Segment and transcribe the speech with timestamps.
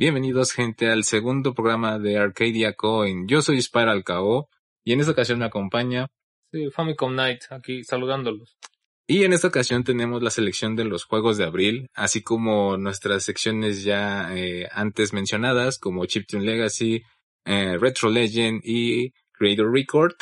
[0.00, 3.28] Bienvenidos gente al segundo programa de Arcadia Coin.
[3.28, 4.48] Yo soy Spiral KO
[4.82, 6.06] y en esta ocasión me acompaña
[6.50, 8.56] Sí, Famicom Night, aquí saludándolos.
[9.06, 13.24] y en esta ocasión tenemos la selección de los juegos de abril, así como nuestras
[13.24, 17.02] secciones ya eh, antes mencionadas como Chiptune Legacy,
[17.44, 20.16] eh, Retro Legend y Creator Record.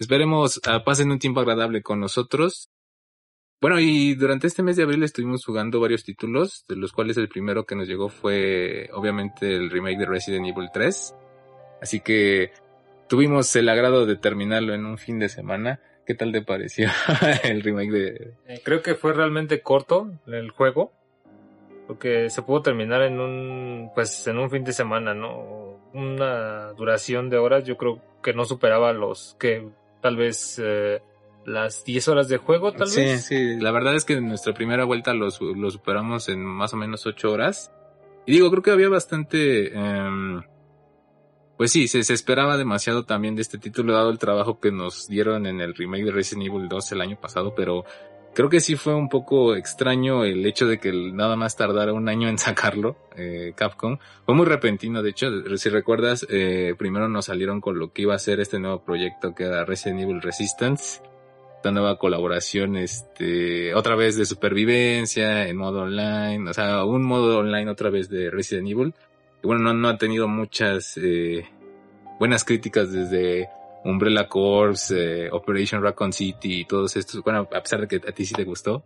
[0.00, 2.71] Esperemos ah, pasen un tiempo agradable con nosotros.
[3.62, 7.28] Bueno, y durante este mes de abril estuvimos jugando varios títulos, de los cuales el
[7.28, 11.14] primero que nos llegó fue obviamente el remake de Resident Evil 3.
[11.80, 12.50] Así que
[13.08, 15.78] tuvimos el agrado de terminarlo en un fin de semana.
[16.04, 16.88] ¿Qué tal te pareció
[17.44, 18.34] el remake de...
[18.48, 20.90] Eh, creo que fue realmente corto el juego,
[21.86, 25.78] porque se pudo terminar en un, pues, en un fin de semana, ¿no?
[25.94, 29.68] Una duración de horas, yo creo que no superaba los que
[30.00, 31.00] tal vez eh,
[31.46, 33.24] las 10 horas de juego, tal sí, vez.
[33.24, 36.72] sí, la verdad es que en nuestra primera vuelta lo, su- lo superamos en más
[36.74, 37.72] o menos 8 horas.
[38.26, 39.76] Y digo, creo que había bastante...
[39.76, 40.42] em,
[41.56, 45.06] pues sí, se, se esperaba demasiado también de este título dado el trabajo que nos
[45.08, 47.84] dieron en el remake de Resident Evil 2 el año pasado, pero
[48.34, 52.08] creo que sí fue un poco extraño el hecho de que nada más tardara un
[52.08, 53.98] año en sacarlo, eh, Capcom.
[54.24, 58.14] Fue muy repentino, de hecho, si recuerdas, eh, primero nos salieron con lo que iba
[58.14, 61.00] a ser este nuevo proyecto que era Resident Evil Resistance
[61.62, 67.38] esta nueva colaboración, este, otra vez de supervivencia, en modo online, o sea, un modo
[67.38, 68.92] online otra vez de Resident Evil.
[69.44, 71.48] Y bueno, no, no ha tenido muchas eh,
[72.18, 73.48] buenas críticas desde
[73.84, 77.22] Umbrella Corps, eh, Operation Raccoon City y todos estos.
[77.22, 78.82] Bueno, a pesar de que a ti sí te gustó.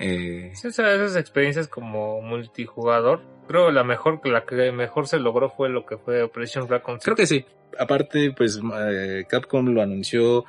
[0.00, 5.68] Eh, Sí, esas experiencias como multijugador, creo la mejor, la que mejor se logró fue
[5.68, 7.46] lo que fue Operation Raccoon Creo que sí.
[7.78, 10.44] Aparte, pues eh, Capcom lo anunció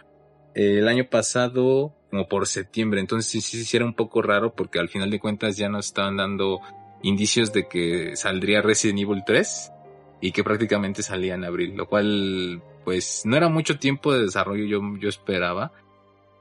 [0.58, 4.80] el año pasado como por septiembre, entonces sí, sí, sí era un poco raro porque
[4.80, 6.62] al final de cuentas ya nos estaban dando
[7.04, 9.72] indicios de que saldría Resident Evil 3
[10.20, 14.66] y que prácticamente salía en abril, lo cual pues no era mucho tiempo de desarrollo
[14.66, 15.74] yo, yo esperaba.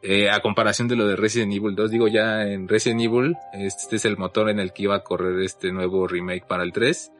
[0.03, 3.97] Eh, a comparación de lo de Resident Evil 2, digo ya en Resident Evil, este
[3.97, 7.13] es el motor en el que iba a correr este nuevo remake para el 3.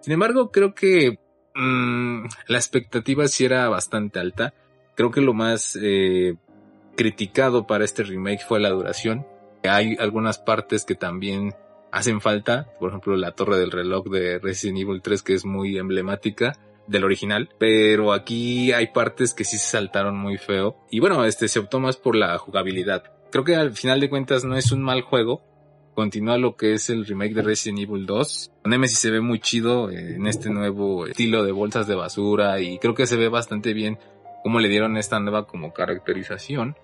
[0.00, 1.18] Sin embargo, creo que
[1.54, 4.52] mm, la expectativa sí era bastante alta.
[4.94, 6.36] Creo que lo más eh,
[6.96, 9.26] criticado para este remake fue la duración.
[9.64, 11.54] Hay algunas partes que también
[11.90, 15.78] hacen falta, por ejemplo la torre del reloj de Resident Evil 3 que es muy
[15.78, 21.24] emblemática del original, pero aquí hay partes que sí se saltaron muy feo y bueno,
[21.24, 23.04] este se optó más por la jugabilidad.
[23.30, 25.42] Creo que al final de cuentas no es un mal juego,
[25.94, 28.50] continúa lo que es el remake de Resident Evil 2.
[28.64, 32.78] Nemesis se ve muy chido eh, en este nuevo estilo de bolsas de basura y
[32.78, 33.98] creo que se ve bastante bien
[34.44, 36.76] cómo le dieron esta nueva como caracterización.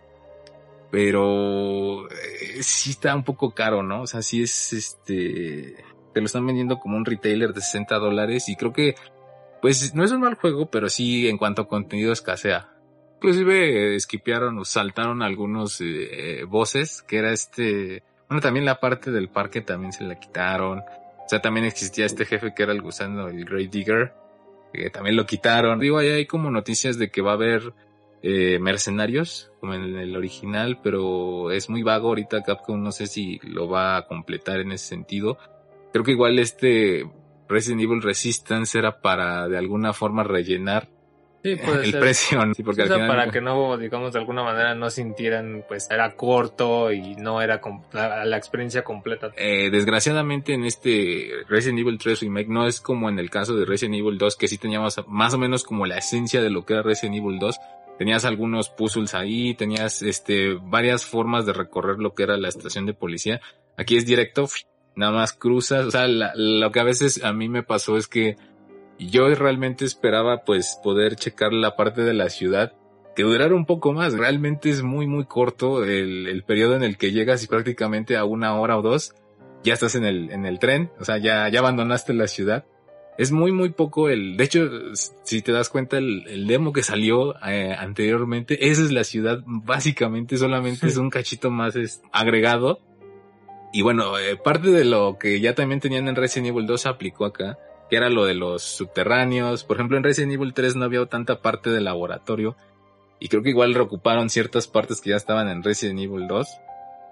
[0.90, 4.02] Pero eh, sí está un poco caro, ¿no?
[4.02, 5.76] O sea, sí es este...
[6.14, 8.96] Te lo están vendiendo como un retailer de 60 dólares y creo que
[9.60, 12.70] pues no es un mal juego, pero sí en cuanto a contenido escasea.
[13.16, 18.02] Inclusive eh, skipearon o saltaron algunos eh, voces, que era este...
[18.26, 20.78] Bueno, también la parte del parque también se la quitaron.
[20.78, 24.14] O sea, también existía este jefe que era el gusano, el Great Digger,
[24.72, 25.78] que también lo quitaron.
[25.78, 27.74] Digo, ahí hay como noticias de que va a haber
[28.22, 33.38] eh, mercenarios, como en el original, pero es muy vago ahorita Capcom, no sé si
[33.42, 35.38] lo va a completar en ese sentido.
[35.92, 37.10] Creo que igual este
[37.48, 40.88] Resident Evil Resistance era para de alguna forma rellenar
[41.42, 42.00] Sí, puede el ser.
[42.00, 42.52] precio, ¿no?
[42.54, 45.64] Sí, porque O sea, al final para que no, digamos, de alguna manera no sintieran,
[45.66, 47.60] pues, era corto y no era
[47.92, 49.30] la, la experiencia completa.
[49.36, 53.64] Eh, desgraciadamente en este Resident Evil 3 Remake no es como en el caso de
[53.64, 56.74] Resident Evil 2 que sí teníamos más o menos como la esencia de lo que
[56.74, 57.56] era Resident Evil 2.
[57.98, 62.86] Tenías algunos puzzles ahí, tenías este varias formas de recorrer lo que era la estación
[62.86, 63.40] de policía.
[63.76, 64.46] Aquí es directo,
[64.94, 68.08] nada más cruzas, o sea, la- lo que a veces a mí me pasó es
[68.08, 68.36] que
[69.08, 72.74] yo realmente esperaba pues poder checar la parte de la ciudad
[73.16, 74.12] que durara un poco más.
[74.14, 78.24] Realmente es muy muy corto el, el periodo en el que llegas y prácticamente a
[78.24, 79.14] una hora o dos
[79.62, 82.64] ya estás en el, en el tren, o sea, ya, ya abandonaste la ciudad.
[83.18, 86.82] Es muy, muy poco el, de hecho, si te das cuenta, el, el demo que
[86.82, 92.80] salió eh, anteriormente, esa es la ciudad, básicamente solamente es un cachito más es, agregado.
[93.72, 97.24] Y bueno, eh, parte de lo que ya también tenían en Resident Evil 2 aplicó
[97.24, 97.58] acá,
[97.90, 99.64] que era lo de los subterráneos.
[99.64, 102.56] Por ejemplo, en Resident Evil 3 no había tanta parte del laboratorio.
[103.18, 106.46] Y creo que igual reocuparon ciertas partes que ya estaban en Resident Evil 2.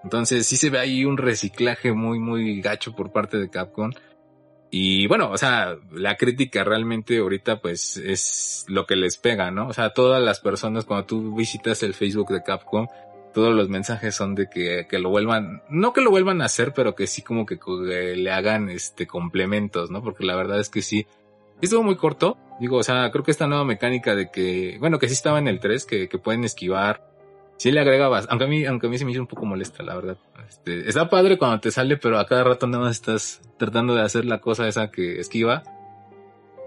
[0.05, 3.91] Entonces sí se ve ahí un reciclaje muy, muy gacho por parte de Capcom.
[4.71, 9.69] Y bueno, o sea, la crítica realmente ahorita pues es lo que les pega, ¿no?
[9.69, 12.87] O sea, todas las personas cuando tú visitas el Facebook de Capcom,
[13.39, 16.73] todos los mensajes son de que, que lo vuelvan, no que lo vuelvan a hacer,
[16.75, 17.57] pero que sí como que,
[18.17, 20.03] le hagan este complementos, ¿no?
[20.03, 21.07] Porque la verdad es que sí,
[21.61, 22.37] estuvo muy corto.
[22.59, 25.47] Digo, o sea, creo que esta nueva mecánica de que, bueno, que sí estaba en
[25.47, 27.09] el 3, que, que pueden esquivar,
[27.59, 29.85] sí le agregabas, aunque a mí, aunque a mí se me hizo un poco molesta,
[29.85, 30.19] la verdad.
[30.49, 34.25] Este, está padre cuando te sale, pero a cada rato nada estás tratando de hacer
[34.25, 35.63] la cosa esa que esquiva.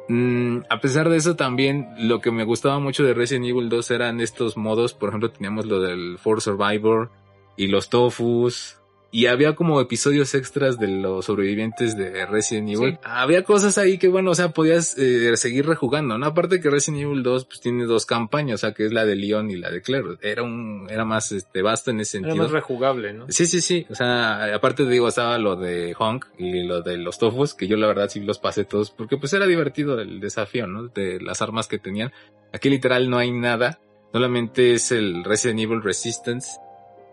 [0.07, 3.91] Mm, a pesar de eso también, lo que me gustaba mucho de Resident Evil 2
[3.91, 7.09] eran estos modos, por ejemplo teníamos lo del For Survivor
[7.55, 8.80] y los Tofus,
[9.11, 12.97] y había como episodios extras de los sobrevivientes de Resident Evil.
[13.03, 16.25] Había cosas ahí que, bueno, o sea, podías eh, seguir rejugando, ¿no?
[16.25, 19.17] Aparte que Resident Evil 2 pues tiene dos campañas, o sea, que es la de
[19.17, 20.17] Leon y la de Claire.
[20.21, 22.35] Era un, era más, este, vasto en ese sentido.
[22.35, 23.25] Era más rejugable, ¿no?
[23.27, 23.85] Sí, sí, sí.
[23.89, 27.75] O sea, aparte digo, estaba lo de Honk y lo de los Tofus, que yo
[27.75, 30.87] la verdad sí los pasé todos, porque pues era divertido el desafío, ¿no?
[30.87, 32.13] De las armas que tenían.
[32.53, 33.79] Aquí literal no hay nada.
[34.13, 36.51] Solamente es el Resident Evil Resistance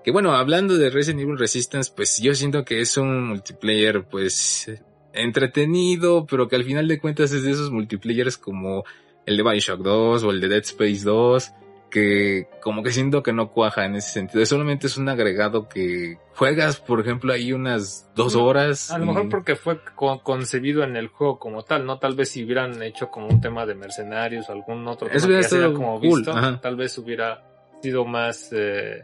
[0.09, 4.73] que bueno, hablando de Resident Evil Resistance, pues yo siento que es un multiplayer pues
[5.13, 8.85] entretenido, pero que al final de cuentas es de esos multiplayers como
[9.27, 11.53] el de Bioshock 2 o el de Dead Space 2,
[11.91, 14.47] que como que siento que no cuaja en ese sentido.
[14.47, 18.91] Solamente es un agregado que juegas, por ejemplo, ahí unas dos horas.
[18.91, 19.79] A lo mejor porque fue
[20.23, 21.99] concebido en el juego como tal, ¿no?
[21.99, 25.75] Tal vez si hubieran hecho como un tema de mercenarios o algún otro tema que
[25.75, 26.33] como visto,
[26.63, 27.45] tal vez hubiera
[27.83, 28.51] sido más...
[28.55, 29.03] Eh,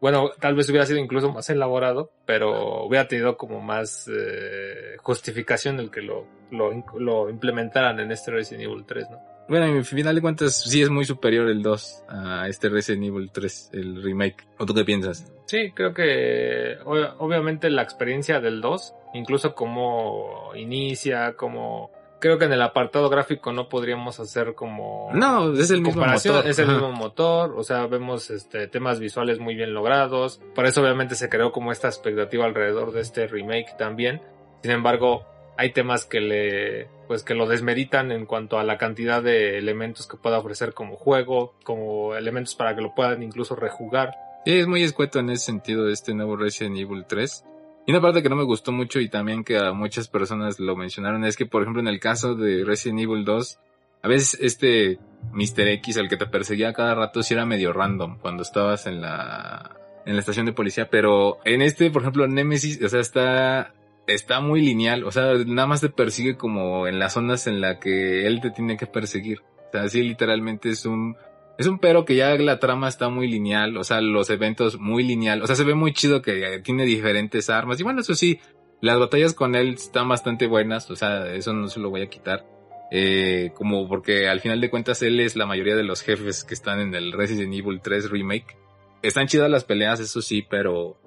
[0.00, 5.78] bueno, tal vez hubiera sido incluso más elaborado, pero hubiera tenido como más eh, justificación
[5.78, 9.18] el que lo, lo, lo, implementaran en este Resident Evil 3, ¿no?
[9.48, 13.30] Bueno, en final de cuentas sí es muy superior el 2 a este Resident Evil
[13.32, 14.46] 3, el remake.
[14.58, 15.30] ¿O tú qué piensas?
[15.46, 22.52] Sí, creo que obviamente la experiencia del 2, incluso cómo inicia, cómo creo que en
[22.52, 26.46] el apartado gráfico no podríamos hacer como no es el mismo motor.
[26.46, 30.40] es el mismo motor o sea vemos este temas visuales muy bien logrados.
[30.54, 34.22] Por eso obviamente se creó como esta expectativa alrededor de este remake también.
[34.62, 35.24] Sin embargo
[35.56, 40.06] hay temas que le pues que lo desmeritan en cuanto a la cantidad de elementos
[40.06, 44.14] que pueda ofrecer como juego como elementos para que lo puedan incluso rejugar.
[44.44, 47.44] Sí es muy escueto en ese sentido este nuevo Resident Evil 3
[47.86, 50.76] y una parte que no me gustó mucho y también que a muchas personas lo
[50.76, 53.58] mencionaron es que, por ejemplo, en el caso de Resident Evil 2,
[54.02, 54.98] a veces este
[55.32, 55.68] Mr.
[55.68, 59.76] X, el que te perseguía cada rato, sí era medio random cuando estabas en la,
[60.06, 63.74] en la estación de policía, pero en este, por ejemplo, Nemesis, o sea, está,
[64.06, 67.78] está muy lineal, o sea, nada más te persigue como en las zonas en las
[67.78, 69.40] que él te tiene que perseguir.
[69.40, 71.16] O sea, sí, literalmente es un,
[71.58, 75.02] es un pero que ya la trama está muy lineal, o sea, los eventos muy
[75.02, 77.78] lineal, o sea, se ve muy chido que tiene diferentes armas.
[77.80, 78.40] Y bueno, eso sí,
[78.80, 82.08] las batallas con él están bastante buenas, o sea, eso no se lo voy a
[82.08, 82.46] quitar.
[82.92, 86.54] Eh, como porque al final de cuentas él es la mayoría de los jefes que
[86.54, 88.56] están en el Resident Evil 3 Remake.
[89.02, 90.98] Están chidas las peleas, eso sí, pero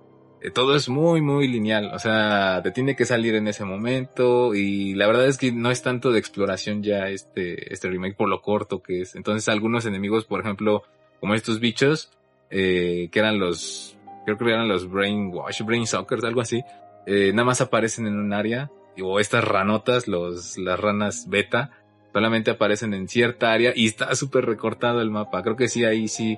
[0.51, 1.91] todo es muy, muy lineal.
[1.93, 4.53] O sea, te tiene que salir en ese momento.
[4.53, 8.29] Y la verdad es que no es tanto de exploración ya este, este remake por
[8.29, 9.15] lo corto que es.
[9.15, 10.83] Entonces algunos enemigos, por ejemplo,
[11.19, 12.11] como estos bichos,
[12.49, 13.95] eh, que eran los,
[14.25, 16.61] creo que eran los Brainwash, Brain Suckers, algo así,
[17.05, 18.69] eh, nada más aparecen en un área.
[19.01, 21.71] O estas ranotas, los, las ranas beta,
[22.13, 25.41] solamente aparecen en cierta área y está súper recortado el mapa.
[25.41, 26.37] Creo que sí, ahí sí,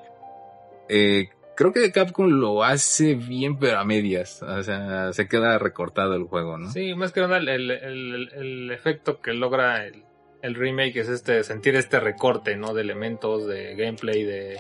[0.87, 4.43] eh, creo que Capcom lo hace bien, pero a medias.
[4.43, 6.71] O sea, se queda recortado el juego, ¿no?
[6.71, 11.75] Sí, más que nada el, el, el, efecto que logra el, remake es este, sentir
[11.75, 12.73] este recorte, ¿no?
[12.73, 14.57] De elementos, de gameplay, de,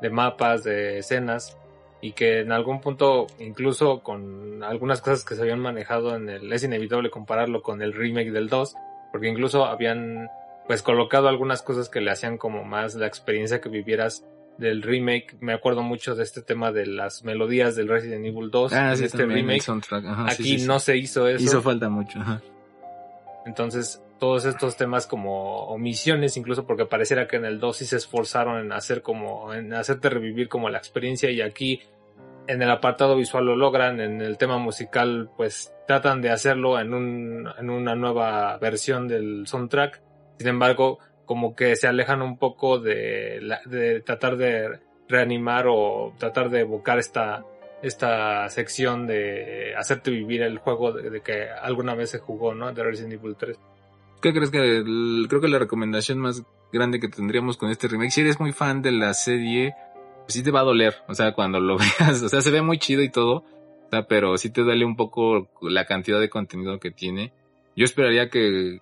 [0.00, 1.56] de mapas, de escenas.
[2.00, 6.52] Y que en algún punto, incluso con algunas cosas que se habían manejado en el,
[6.52, 8.74] es inevitable compararlo con el remake del 2,
[9.10, 10.28] porque incluso habían
[10.68, 14.24] pues colocado algunas cosas que le hacían como más la experiencia que vivieras
[14.58, 18.72] del remake, me acuerdo mucho de este tema de las melodías del Resident Evil 2,
[18.72, 19.62] ah, este remake.
[20.28, 21.42] Aquí no se hizo eso.
[21.42, 22.18] Hizo falta mucho.
[23.46, 27.96] Entonces, todos estos temas como omisiones, incluso porque pareciera que en el 2 sí se
[27.96, 31.80] esforzaron en hacer como, en hacerte revivir como la experiencia y aquí
[32.48, 36.94] en el apartado visual lo logran, en el tema musical pues tratan de hacerlo en,
[36.94, 40.02] un, en una nueva versión del soundtrack.
[40.38, 44.80] Sin embargo, como que se alejan un poco de, de tratar de
[45.10, 47.44] reanimar o tratar de evocar esta,
[47.82, 52.72] esta sección de hacerte vivir el juego de, que alguna vez se jugó, ¿no?
[52.72, 53.58] De Resident Evil 3.
[54.22, 54.82] ¿Qué crees que
[55.28, 56.42] creo que la recomendación más
[56.72, 59.74] grande que tendríamos con este remake, si eres muy fan de la serie,
[60.22, 62.62] pues sí te va a doler, o sea, cuando lo veas, o sea, se ve
[62.62, 63.44] muy chido y todo,
[64.08, 67.34] pero sí te duele un poco la cantidad de contenido que tiene.
[67.76, 68.80] Yo esperaría que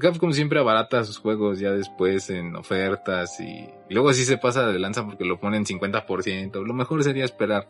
[0.00, 4.78] Capcom siempre abarata sus juegos ya después en ofertas y, luego así se pasa de
[4.78, 6.66] lanza porque lo ponen 50%.
[6.66, 7.68] Lo mejor sería esperar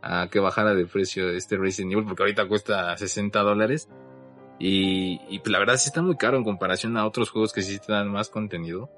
[0.00, 3.90] a que bajara de precio este Resident Evil porque ahorita cuesta 60 dólares.
[4.58, 7.62] Y, y pues la verdad sí está muy caro en comparación a otros juegos que
[7.62, 8.90] sí te dan más contenido.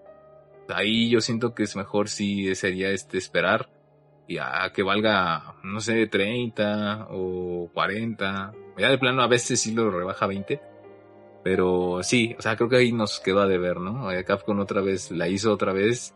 [0.69, 3.69] Ahí yo siento que es mejor si sería este esperar
[4.29, 8.53] y a que valga, no sé, 30 o 40.
[8.79, 10.72] Ya de plano a veces sí lo rebaja 20.
[11.43, 14.11] Pero sí, o sea, creo que ahí nos quedó a deber, ¿no?
[14.13, 16.15] Eh, Capcom otra vez la hizo otra vez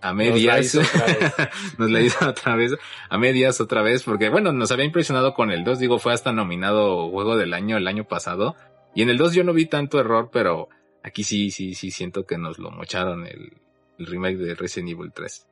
[0.00, 0.74] a medias.
[1.78, 2.76] Nos la hizo otra vez.
[3.08, 6.32] a medias otra vez, porque bueno, nos había impresionado con el 2, digo, fue hasta
[6.32, 8.54] nominado juego del año el año pasado.
[8.94, 10.68] Y en el 2 yo no vi tanto error, pero
[11.02, 13.54] aquí sí, sí, sí siento que nos lo mocharon el,
[13.98, 15.46] el remake de Resident Evil 3.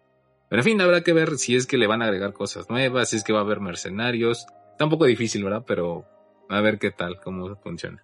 [0.48, 3.10] Pero en fin, habrá que ver si es que le van a agregar cosas nuevas,
[3.10, 4.46] si es que va a haber mercenarios.
[4.72, 5.64] Está un poco difícil, ¿verdad?
[5.66, 6.04] Pero
[6.48, 8.02] a ver qué tal, cómo funciona.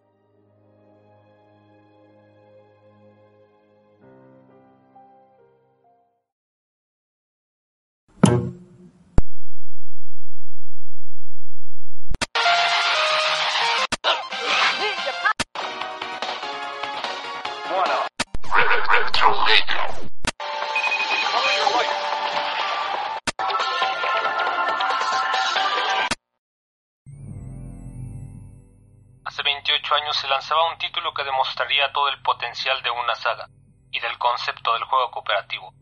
[31.90, 33.48] Todo el potencial de una saga
[33.90, 35.72] y del concepto del juego cooperativo.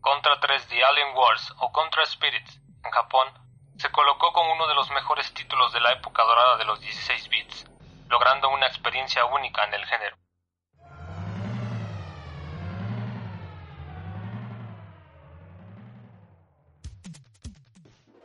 [0.00, 3.28] Contra 3 The Alien Wars o Contra Spirits en Japón
[3.76, 7.28] se colocó como uno de los mejores títulos de la época dorada de los 16
[7.30, 7.66] bits,
[8.08, 10.16] logrando una experiencia única en el género.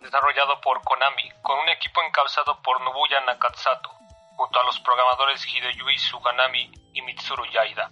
[0.01, 3.89] Desarrollado por Konami, con un equipo encabezado por Nobuya Nakatsato,
[4.35, 7.89] junto a los programadores Hideyui Suganami y Mitsuru Yaida,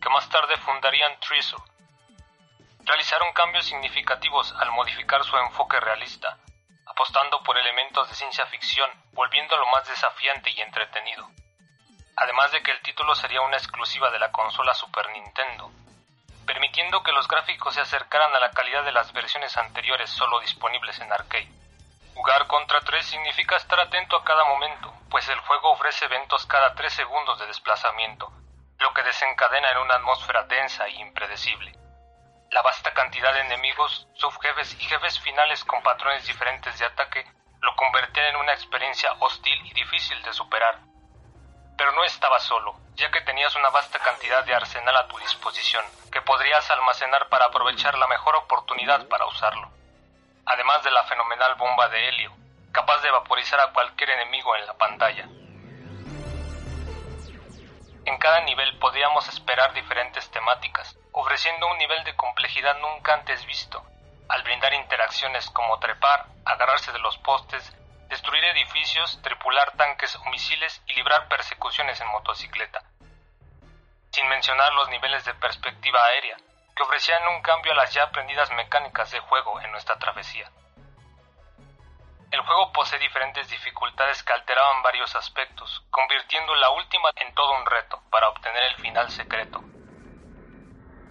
[0.00, 1.62] que más tarde fundarían Treasure.
[2.84, 6.38] Realizaron cambios significativos al modificar su enfoque realista,
[6.86, 11.28] apostando por elementos de ciencia ficción, volviéndolo más desafiante y entretenido.
[12.16, 15.70] Además de que el título sería una exclusiva de la consola Super Nintendo,
[16.46, 20.98] permitiendo que los gráficos se acercaran a la calidad de las versiones anteriores solo disponibles
[21.00, 21.59] en arcade.
[22.14, 26.74] Jugar contra 3 significa estar atento a cada momento, pues el juego ofrece eventos cada
[26.74, 28.30] 3 segundos de desplazamiento,
[28.78, 31.72] lo que desencadena en una atmósfera densa e impredecible.
[32.50, 37.24] La vasta cantidad de enemigos, subjefes y jefes finales con patrones diferentes de ataque
[37.60, 40.78] lo convertían en una experiencia hostil y difícil de superar.
[41.76, 45.84] Pero no estaba solo, ya que tenías una vasta cantidad de arsenal a tu disposición,
[46.10, 49.79] que podrías almacenar para aprovechar la mejor oportunidad para usarlo
[50.50, 52.32] además de la fenomenal bomba de helio,
[52.72, 55.28] capaz de vaporizar a cualquier enemigo en la pantalla.
[58.04, 63.84] En cada nivel podíamos esperar diferentes temáticas, ofreciendo un nivel de complejidad nunca antes visto,
[64.28, 67.72] al brindar interacciones como trepar, agarrarse de los postes,
[68.08, 72.82] destruir edificios, tripular tanques o misiles y librar persecuciones en motocicleta.
[74.10, 76.36] Sin mencionar los niveles de perspectiva aérea,
[76.80, 80.50] que ofrecían un cambio a las ya aprendidas mecánicas de juego en nuestra travesía.
[82.30, 87.66] El juego posee diferentes dificultades que alteraban varios aspectos, convirtiendo la última en todo un
[87.66, 89.58] reto para obtener el final secreto.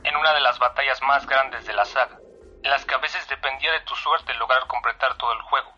[0.03, 2.17] En una de las batallas más grandes de la saga,
[2.63, 5.71] en las que a veces dependía de tu suerte lograr completar todo el juego.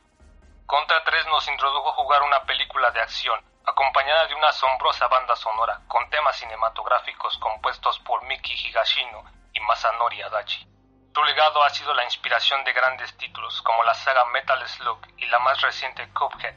[0.68, 5.36] Contra 3 nos introdujo a jugar una película de acción, acompañada de una asombrosa banda
[5.36, 10.68] sonora, con temas cinematográficos compuestos por Miki Higashino Masanori Adachi.
[11.14, 15.26] Su legado ha sido la inspiración de grandes títulos como la saga Metal Slug y
[15.28, 16.56] la más reciente Cuphead,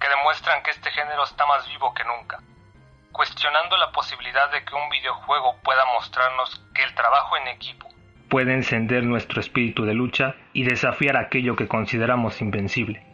[0.00, 2.38] que demuestran que este género está más vivo que nunca,
[3.12, 7.90] cuestionando la posibilidad de que un videojuego pueda mostrarnos que el trabajo en equipo
[8.30, 13.09] puede encender nuestro espíritu de lucha y desafiar aquello que consideramos invencible.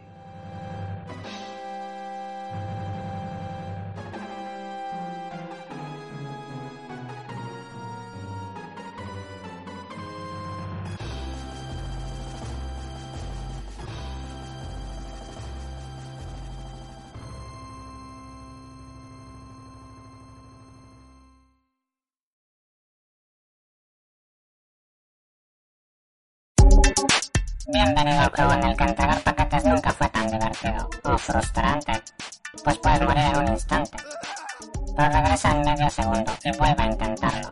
[28.31, 32.03] Club en el entregar paquetes nunca fue tan divertido o frustrante,
[32.63, 33.97] pues puedes morir en un instante.
[34.95, 37.51] Pero regresa en medio segundo y vuelve a intentarlo.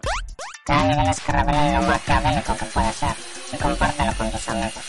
[0.65, 3.15] Cada niveles que revelen lo maquiavélico que puede ser
[3.53, 4.83] y compártelo con tus amigos.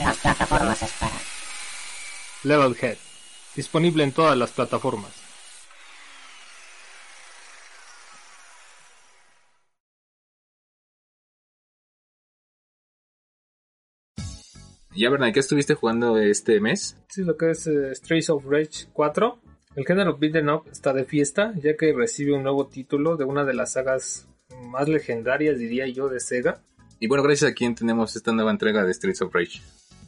[0.00, 1.20] Las plataformas esperan.
[2.42, 2.96] Levelhead.
[3.54, 5.19] Disponible en todas las plataformas.
[15.00, 16.94] Ya, Bernal, ¿qué estuviste jugando este mes?
[17.08, 19.38] Sí, lo que es eh, Streets of Rage 4.
[19.76, 23.46] El género beat'em up está de fiesta, ya que recibe un nuevo título de una
[23.46, 24.28] de las sagas
[24.60, 26.60] más legendarias, diría yo, de Sega.
[26.98, 29.62] Y bueno, gracias a quien tenemos esta nueva entrega de Streets of Rage.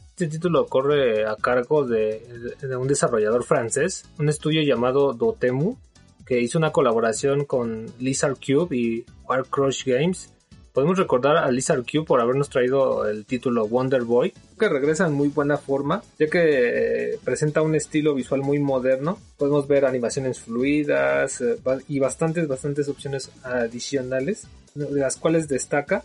[0.09, 5.75] Este título corre a cargo de, de un desarrollador francés, un estudio llamado Dotemu,
[6.23, 10.31] que hizo una colaboración con Lizard Cube y Warcrush Games.
[10.73, 15.13] Podemos recordar a Lizard Cube por habernos traído el título Wonder Boy, que regresa en
[15.13, 19.19] muy buena forma, ya que eh, presenta un estilo visual muy moderno.
[19.37, 26.01] Podemos ver animaciones fluidas eh, y bastantes, bastantes opciones adicionales, de las cuales destaca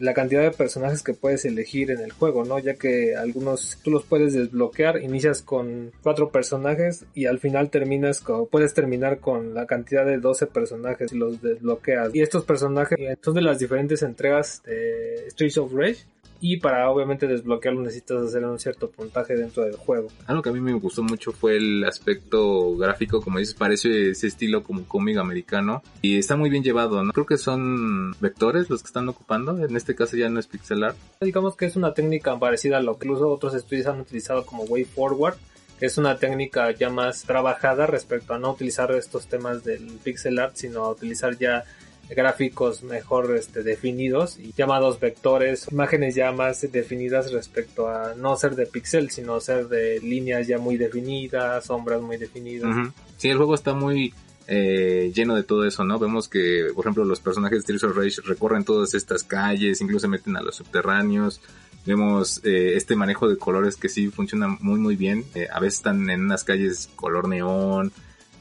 [0.00, 2.58] la cantidad de personajes que puedes elegir en el juego, ¿no?
[2.58, 8.20] Ya que algunos tú los puedes desbloquear, inicias con cuatro personajes y al final terminas
[8.20, 12.14] con, puedes terminar con la cantidad de 12 personajes y los desbloqueas.
[12.14, 16.04] Y estos personajes son de las diferentes entregas de Streets of Rage
[16.40, 20.08] y para obviamente desbloquearlo necesitas hacer un cierto puntaje dentro del juego.
[20.26, 24.28] Algo que a mí me gustó mucho fue el aspecto gráfico, como dices, parece ese
[24.28, 27.12] estilo como cómic americano y está muy bien llevado, ¿no?
[27.12, 30.84] Creo que son vectores los que están ocupando, en este caso ya no es pixel
[30.84, 30.96] art.
[31.20, 34.64] Digamos que es una técnica parecida a lo que incluso otros estudios han utilizado como
[34.64, 35.36] Way Forward,
[35.78, 40.38] que es una técnica ya más trabajada respecto a no utilizar estos temas del pixel
[40.38, 41.64] art, sino a utilizar ya
[42.10, 48.56] gráficos mejor este, definidos y llamados vectores, imágenes ya más definidas respecto a no ser
[48.56, 52.92] de pixel, sino ser de líneas ya muy definidas, sombras muy definidas.
[53.16, 54.14] Sí, el juego está muy
[54.46, 55.98] eh, lleno de todo eso, ¿no?
[55.98, 60.00] Vemos que, por ejemplo, los personajes de Streets of Rage recorren todas estas calles, incluso
[60.00, 61.40] se meten a los subterráneos.
[61.84, 65.24] Vemos eh, este manejo de colores que sí funciona muy muy bien.
[65.34, 67.92] Eh, a veces están en unas calles color neón.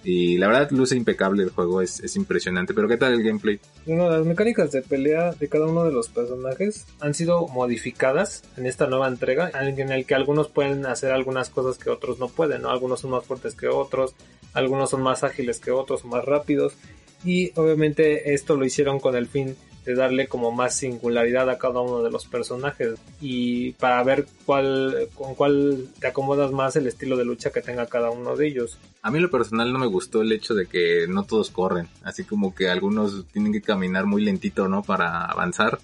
[0.10, 2.74] Y la verdad luce impecable el juego, es, es impresionante.
[2.74, 3.60] Pero ¿qué tal el gameplay?
[3.86, 8.68] Bueno, las mecánicas de pelea de cada uno de los personajes han sido modificadas en
[8.68, 12.62] esta nueva entrega, en el que algunos pueden hacer algunas cosas que otros no pueden,
[12.62, 12.70] ¿no?
[12.70, 14.16] Algunos son más fuertes que otros,
[14.54, 16.78] algunos son más ágiles que otros, más rápidos,
[17.26, 21.80] y obviamente esto lo hicieron con el fin de darle como más singularidad a cada
[21.80, 27.16] uno de los personajes y para ver cuál con cuál te acomodas más el estilo
[27.16, 28.78] de lucha que tenga cada uno de ellos.
[29.02, 32.26] A mí lo personal no me gustó el hecho de que no todos corren, así
[32.26, 34.84] como que algunos tienen que caminar muy lentito, ¿no?
[34.84, 35.80] Para avanzar.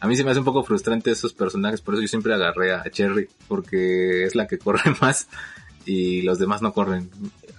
[0.00, 2.74] A mí se me hace un poco frustrante esos personajes, por eso yo siempre agarré
[2.74, 5.28] a Cherry, porque es la que corre más
[5.86, 7.08] y los demás no corren.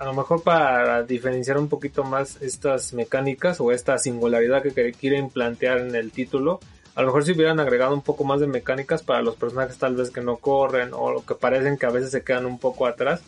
[0.01, 5.29] A lo mejor para diferenciar un poquito más estas mecánicas o esta singularidad que quieren
[5.29, 6.59] plantear en el título,
[6.95, 9.95] a lo mejor si hubieran agregado un poco más de mecánicas para los personajes tal
[9.95, 13.21] vez que no corren o que parecen que a veces se quedan un poco atrás,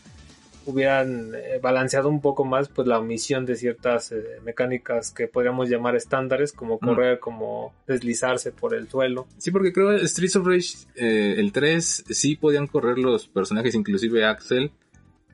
[0.66, 5.70] hubieran eh, balanceado un poco más pues la omisión de ciertas eh, mecánicas que podríamos
[5.70, 9.28] llamar estándares como correr, como deslizarse por el suelo.
[9.38, 13.76] Sí, porque creo que Streets of Rage, eh, el 3, sí podían correr los personajes,
[13.76, 14.72] inclusive Axel,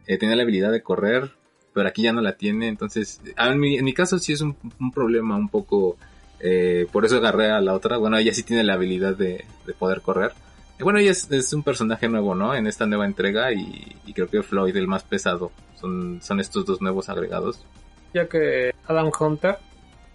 [0.10, 1.30] eh, tenía la habilidad de correr,
[1.72, 4.56] pero aquí ya no la tiene, entonces, en mi, caso sí es un,
[4.92, 5.98] problema un poco,
[6.40, 9.74] eh, por eso agarré a la otra, bueno, ella sí tiene la habilidad de, de
[9.74, 10.32] poder correr.
[10.80, 12.56] Y bueno, ella es, un personaje nuevo, ¿no?
[12.56, 17.08] En esta nueva entrega y, creo que Floyd, el más pesado, son, estos dos nuevos
[17.08, 17.64] agregados.
[18.12, 19.58] ya que Adam Hunter,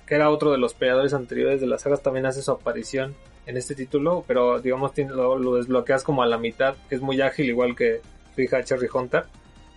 [0.06, 3.14] que era otro de los peleadores anteriores de las sagas, también hace su aparición
[3.46, 7.46] en este título, pero digamos lo, lo desbloqueas como a la mitad, es muy ágil
[7.46, 8.00] igual que
[8.36, 9.26] hija Cherry Hunter.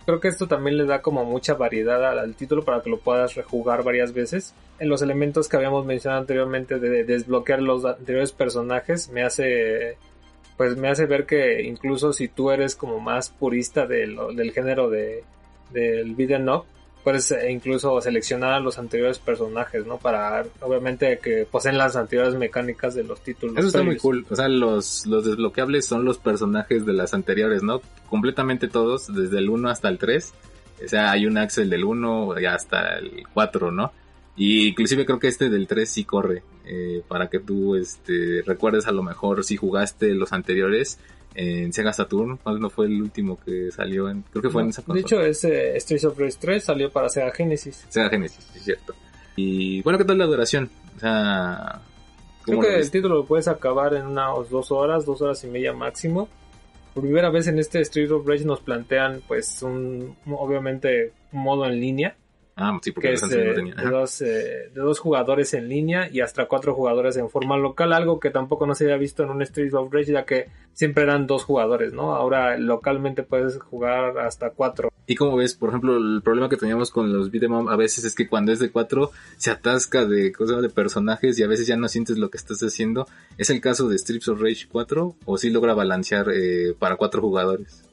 [0.07, 3.35] Creo que esto también le da como mucha variedad al, título para que lo puedas
[3.35, 4.55] rejugar varias veces.
[4.79, 9.97] En los elementos que habíamos mencionado anteriormente de, de desbloquear los anteriores personajes me hace
[10.55, 15.25] pues me hace ver que incluso si tú eres como más purista del género de
[15.73, 16.63] del beat'em up
[17.07, 19.97] puedes incluso seleccionar a los anteriores personajes, ¿no?
[19.97, 23.57] Para, obviamente, que poseen las anteriores mecánicas de los títulos.
[23.57, 24.25] Eso está muy cool.
[24.29, 27.79] O sea, los, los desbloqueables son los personajes de las anteriores, ¿no?
[28.09, 30.33] Completamente todos, desde el 1 hasta el 3.
[30.83, 33.93] O sea, hay un Axel del 1 y hasta el 4, ¿no?
[34.35, 36.43] Y inclusive creo que este del 3 sí corre.
[36.65, 40.99] eh, para que tú este, recuerdes a lo mejor si jugaste los anteriores
[41.35, 42.37] en Sega Saturn.
[42.37, 44.09] ¿Cuál no fue el último que salió?
[44.09, 45.01] En, creo que fue en esa De consola.
[45.01, 47.85] hecho, ese Streets of Rage 3 salió para Sega Genesis.
[47.89, 48.93] Sega Genesis, es cierto.
[49.35, 50.69] Y bueno, ¿qué tal la duración?
[50.95, 51.81] O sea...
[52.43, 55.47] Creo ¿cómo que el título lo puedes acabar en unas dos horas, dos horas y
[55.47, 56.29] media máximo.
[56.93, 61.65] Por primera vez en este Street of Rage nos plantean pues un obviamente un modo
[61.65, 62.15] en línea
[62.59, 66.21] Ah, sí, porque que es de, de dos, eh, de dos jugadores en línea y
[66.21, 69.43] hasta cuatro jugadores en forma local, algo que tampoco no se había visto en un
[69.43, 72.15] Street of Rage, ya que siempre eran dos jugadores, ¿no?
[72.15, 74.89] Ahora localmente puedes jugar hasta cuatro.
[75.05, 78.15] Y como ves, por ejemplo, el problema que teníamos con los beat'em a veces es
[78.15, 81.77] que cuando es de cuatro se atasca de cosas de personajes y a veces ya
[81.77, 83.07] no sientes lo que estás haciendo.
[83.37, 87.21] ¿Es el caso de Streets of Rage 4 o si logra balancear eh, para cuatro
[87.21, 87.83] jugadores?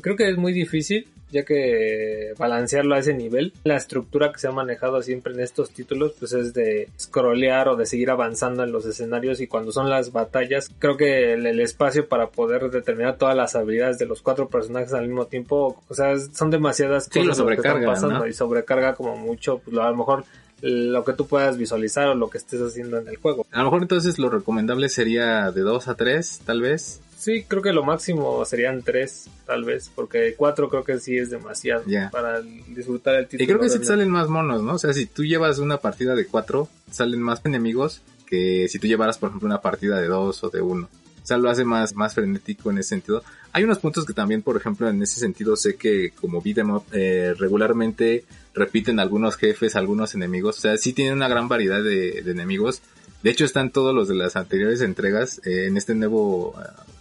[0.00, 4.46] Creo que es muy difícil, ya que balancearlo a ese nivel, la estructura que se
[4.46, 8.70] ha manejado siempre en estos títulos, pues es de scrollear o de seguir avanzando en
[8.70, 13.36] los escenarios y cuando son las batallas, creo que el, espacio para poder determinar todas
[13.36, 17.54] las habilidades de los cuatro personajes al mismo tiempo, o sea, son demasiadas cosas que
[17.54, 20.24] están pasando y sobrecarga como mucho, pues a lo mejor
[20.62, 23.46] lo que tú puedas visualizar o lo que estés haciendo en el juego.
[23.50, 27.00] A lo mejor entonces lo recomendable sería de 2 a 3, tal vez.
[27.24, 31.30] Sí, creo que lo máximo serían tres, tal vez, porque cuatro creo que sí es
[31.30, 31.82] demasiado
[32.12, 33.44] para disfrutar el título.
[33.44, 34.74] Y creo que sí te salen más monos, ¿no?
[34.74, 38.86] O sea, si tú llevas una partida de cuatro, salen más enemigos que si tú
[38.88, 40.86] llevaras, por ejemplo, una partida de dos o de uno.
[41.22, 43.22] O sea, lo hace más, más frenético en ese sentido.
[43.52, 46.84] Hay unos puntos que también, por ejemplo, en ese sentido sé que como beat'em up,
[46.92, 50.58] eh, regularmente repiten algunos jefes, algunos enemigos.
[50.58, 52.82] O sea, sí tienen una gran variedad de, enemigos.
[53.22, 56.54] De hecho, están todos los de las anteriores entregas eh, en este nuevo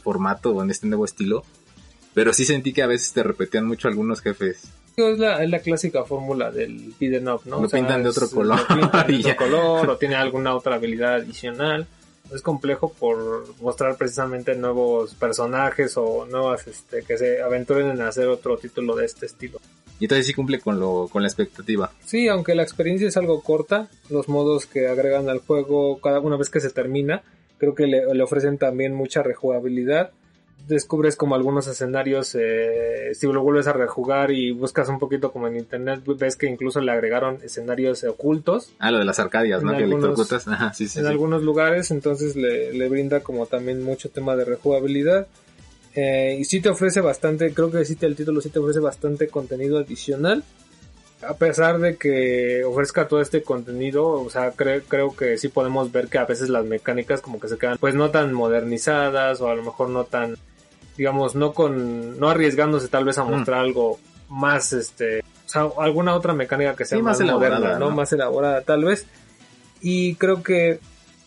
[0.04, 1.44] formato o en este nuevo estilo.
[2.14, 4.70] Pero sí sentí que a veces te repetían mucho algunos jefes.
[4.96, 7.62] Es la, es la clásica fórmula del beat'em up, ¿no?
[7.62, 8.60] Lo pintan de otro color.
[8.68, 8.84] de
[9.32, 11.88] otro color o tiene alguna otra habilidad adicional.
[12.32, 18.28] Es complejo por mostrar precisamente nuevos personajes o nuevas este, que se aventuren en hacer
[18.28, 19.60] otro título de este estilo.
[20.00, 21.92] Y entonces sí cumple con, lo, con la expectativa.
[22.06, 26.38] Sí, aunque la experiencia es algo corta, los modos que agregan al juego cada una
[26.38, 27.24] vez que se termina
[27.64, 30.12] creo que le, ofrecen también mucha rejugabilidad.
[30.68, 35.48] Descubres como algunos escenarios, eh, si lo vuelves a rejugar y buscas un poquito como
[35.48, 38.72] en internet, ves que incluso le agregaron escenarios ocultos.
[38.80, 39.76] Ah, lo de las arcadias, ¿no?
[39.78, 45.28] que en algunos lugares, entonces le, brinda como también mucho tema de rejugabilidad.
[45.96, 48.80] Eh, y sí te ofrece bastante, creo que sí te, el título sí te ofrece
[48.80, 50.44] bastante contenido adicional
[51.28, 56.08] a pesar de que ofrezca todo este contenido, o sea, creo que sí podemos ver
[56.08, 59.56] que a veces las mecánicas como que se quedan pues no tan modernizadas o a
[59.56, 60.36] lo mejor no tan,
[60.98, 63.32] digamos, no con, no arriesgándose tal vez a mm.
[63.32, 67.92] mostrar algo más, este, o sea, alguna otra mecánica que sea más, moderna, ¿no?
[67.92, 69.06] Más elaborada tal vez.
[69.82, 70.80] Y creo que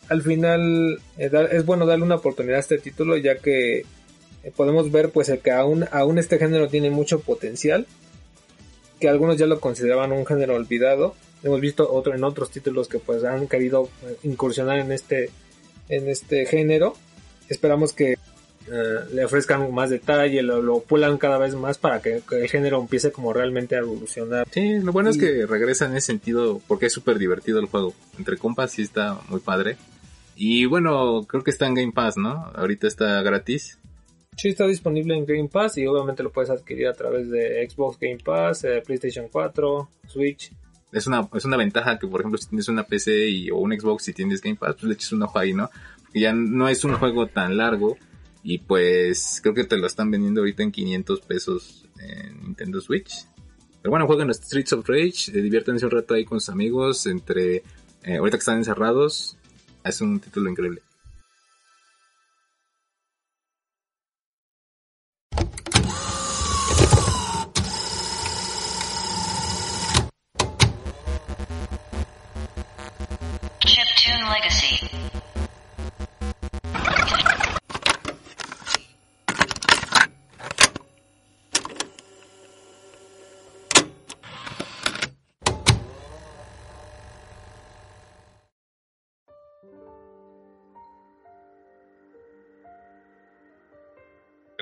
[0.09, 4.91] al final eh, es bueno darle una oportunidad a este título ya que eh, podemos
[4.91, 7.87] ver pues que aún, aún este género tiene mucho potencial
[9.01, 11.15] que algunos ya lo consideraban un género olvidado.
[11.43, 15.31] Hemos visto otro en otros títulos que pues han querido eh, incursionar en este
[15.89, 16.95] en este género.
[17.49, 18.17] Esperamos que
[18.69, 23.13] eh, le ofrezcan más detalle, lo, pulan cada vez más para que, el género empiece
[23.13, 24.47] como realmente a evolucionar.
[24.51, 27.95] Sí, lo bueno es que regresa en ese sentido porque es súper divertido el juego.
[28.19, 29.77] Entre compas sí está muy padre.
[30.35, 32.51] Y bueno, creo que está en Game Pass, ¿no?
[32.55, 33.79] Ahorita está gratis.
[34.37, 37.99] Sí, está disponible en Game Pass y obviamente lo puedes adquirir a través de Xbox
[37.99, 40.53] Game Pass, eh, PlayStation 4, Switch.
[40.93, 43.73] Es una, es una ventaja que, por ejemplo, si tienes una PC y, o un
[43.73, 45.71] Xbox y tienes Game Pass, pues le eches un ojo ahí, ¿no?
[46.03, 47.97] Porque ya no es un juego tan largo
[48.43, 53.27] y pues creo que te lo están vendiendo ahorita en 500 pesos en Nintendo Switch.
[53.81, 57.63] Pero bueno, jueguen Streets of Rage, eh, diviértanse un rato ahí con sus amigos, entre
[58.03, 59.39] eh, ahorita que están encerrados,
[59.83, 60.83] es un título increíble.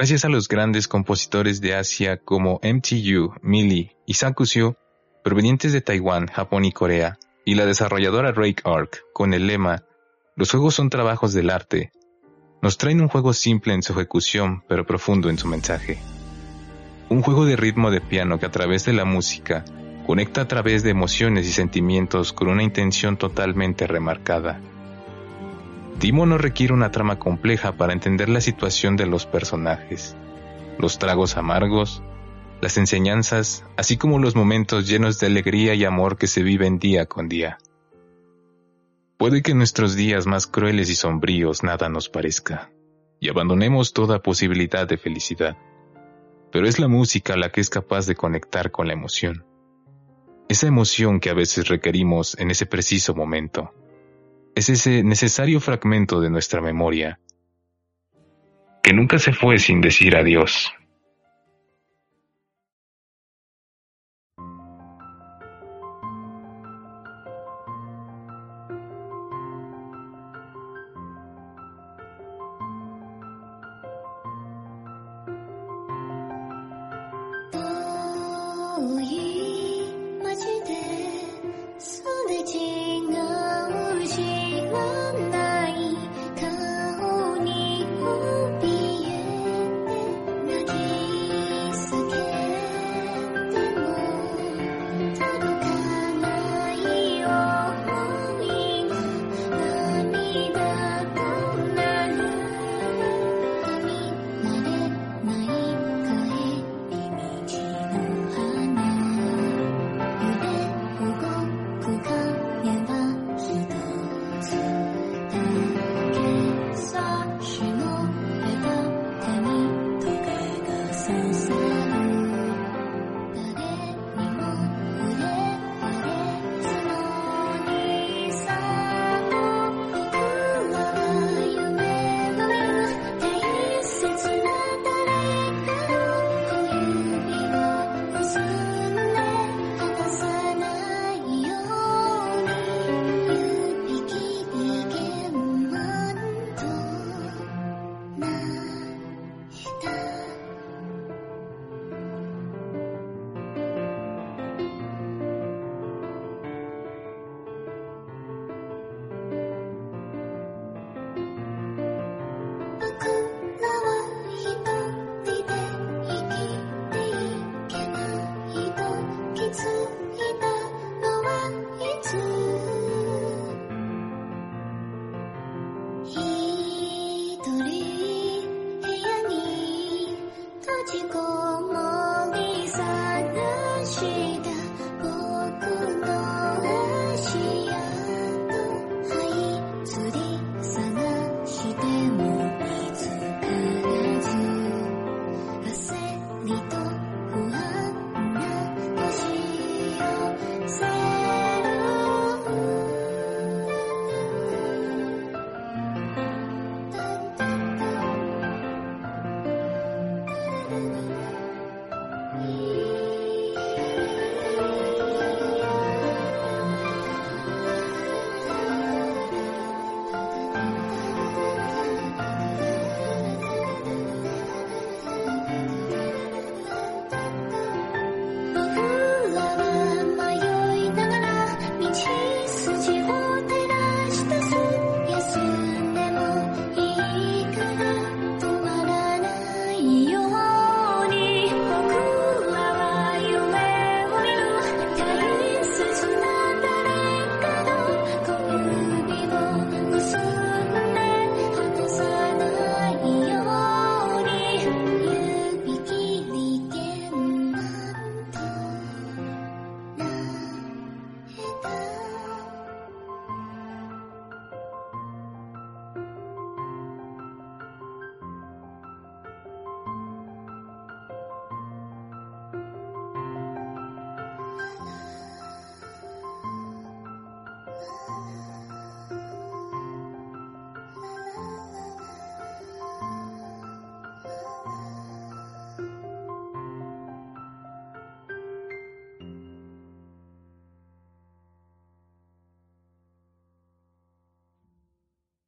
[0.05, 4.77] Gracias a los grandes compositores de Asia como MTU, Mili y Sakusio,
[5.23, 9.85] provenientes de Taiwán, Japón y Corea, y la desarrolladora Rake Arc, con el lema
[10.37, 11.91] Los juegos son trabajos del arte,
[12.61, 15.99] nos traen un juego simple en su ejecución, pero profundo en su mensaje.
[17.09, 19.65] Un juego de ritmo de piano que a través de la música
[20.07, 24.61] conecta a través de emociones y sentimientos con una intención totalmente remarcada.
[25.99, 30.17] Timo no requiere una trama compleja para entender la situación de los personajes,
[30.79, 32.03] los tragos amargos,
[32.61, 37.07] las enseñanzas, así como los momentos llenos de alegría y amor que se viven día
[37.07, 37.59] con día.
[39.17, 42.71] Puede que en nuestros días más crueles y sombríos nada nos parezca,
[43.21, 45.57] y abandonemos toda posibilidad de felicidad.
[46.51, 49.45] Pero es la música la que es capaz de conectar con la emoción.
[50.49, 53.73] Esa emoción que a veces requerimos en ese preciso momento.
[54.55, 57.19] Es ese necesario fragmento de nuestra memoria
[58.83, 60.73] que nunca se fue sin decir adiós.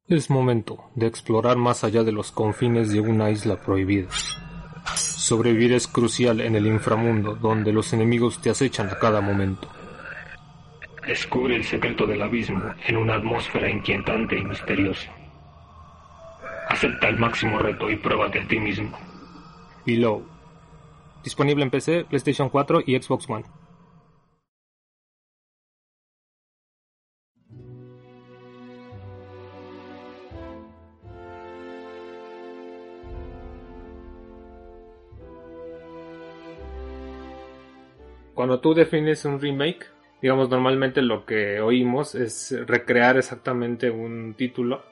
[0.09, 4.07] Es momento de explorar más allá de los confines de una isla prohibida.
[4.95, 9.67] Sobrevivir es crucial en el inframundo, donde los enemigos te acechan a cada momento.
[11.05, 15.11] Descubre el secreto del abismo en una atmósfera inquietante y misteriosa.
[16.69, 18.97] Acepta el máximo reto y pruébate a ti mismo.
[19.85, 20.25] Below.
[21.21, 23.43] Disponible en PC, PlayStation 4 y Xbox One.
[38.47, 39.87] Cuando tú defines un remake,
[40.21, 44.85] digamos, normalmente lo que oímos es recrear exactamente un título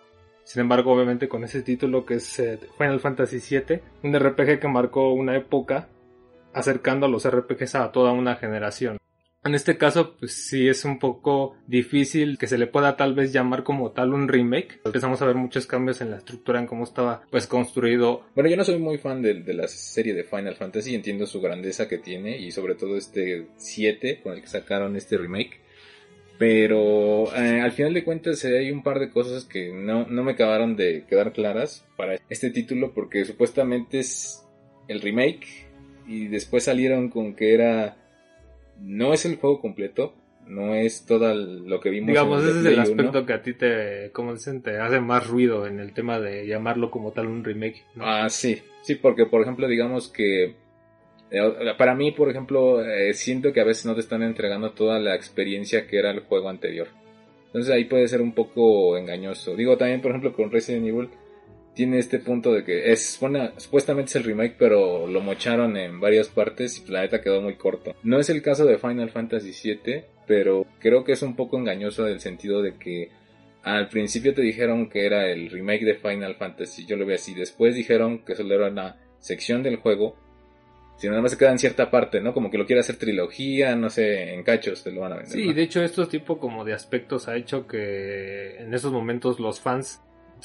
[0.44, 4.68] Sin embargo, obviamente con ese título que es eh, Final Fantasy VII, un RPG que
[4.68, 5.88] marcó una época
[6.54, 8.98] acercando a los RPGs a toda una generación.
[9.46, 13.32] En este caso, pues sí es un poco difícil que se le pueda tal vez
[13.32, 14.80] llamar como tal un remake.
[14.84, 18.24] Empezamos a ver muchos cambios en la estructura, en cómo estaba pues construido.
[18.34, 21.42] Bueno, yo no soy muy fan de, de la serie de Final Fantasy, entiendo su
[21.42, 25.60] grandeza que tiene y sobre todo este 7 con el que sacaron este remake.
[26.40, 30.24] Pero eh, al final de cuentas eh, hay un par de cosas que no, no
[30.24, 34.44] me acabaron de quedar claras para este título porque supuestamente es
[34.88, 35.68] el remake
[36.08, 38.05] y después salieron con que era
[38.80, 40.14] no es el juego completo,
[40.48, 42.08] no es todo lo que vimos.
[42.10, 45.66] Digamos, ese es el aspecto que a ti te, como dicen, te hace más ruido
[45.66, 47.84] en el tema de llamarlo como tal un remake.
[48.00, 50.56] Ah, sí, sí, porque por ejemplo, digamos que
[51.32, 55.00] eh, para mí, por ejemplo, eh, siento que a veces no te están entregando toda
[55.00, 56.88] la experiencia que era el juego anterior.
[57.48, 59.56] Entonces ahí puede ser un poco engañoso.
[59.56, 61.10] Digo también, por ejemplo, con Resident Evil
[61.76, 66.00] tiene este punto de que es bueno, supuestamente es el remake, pero lo mocharon en
[66.00, 67.96] varias partes y la neta quedó muy corto.
[68.04, 72.08] No es el caso de Final Fantasy VII, pero creo que es un poco engañoso
[72.08, 73.12] en el sentido de que
[73.64, 77.34] al principio te dijeron que era el remake de Final Fantasy, yo lo veo así,
[77.34, 80.16] después dijeron que solo era una sección del juego,
[80.98, 82.34] si nada más se queda en cierta parte, ¿no?
[82.34, 85.34] Como que lo quiere hacer trilogía, no sé, en cachos te lo van a vender.
[85.34, 89.60] Sí, de hecho estos tipo como de aspectos ha hecho que en esos momentos los
[89.60, 90.02] fans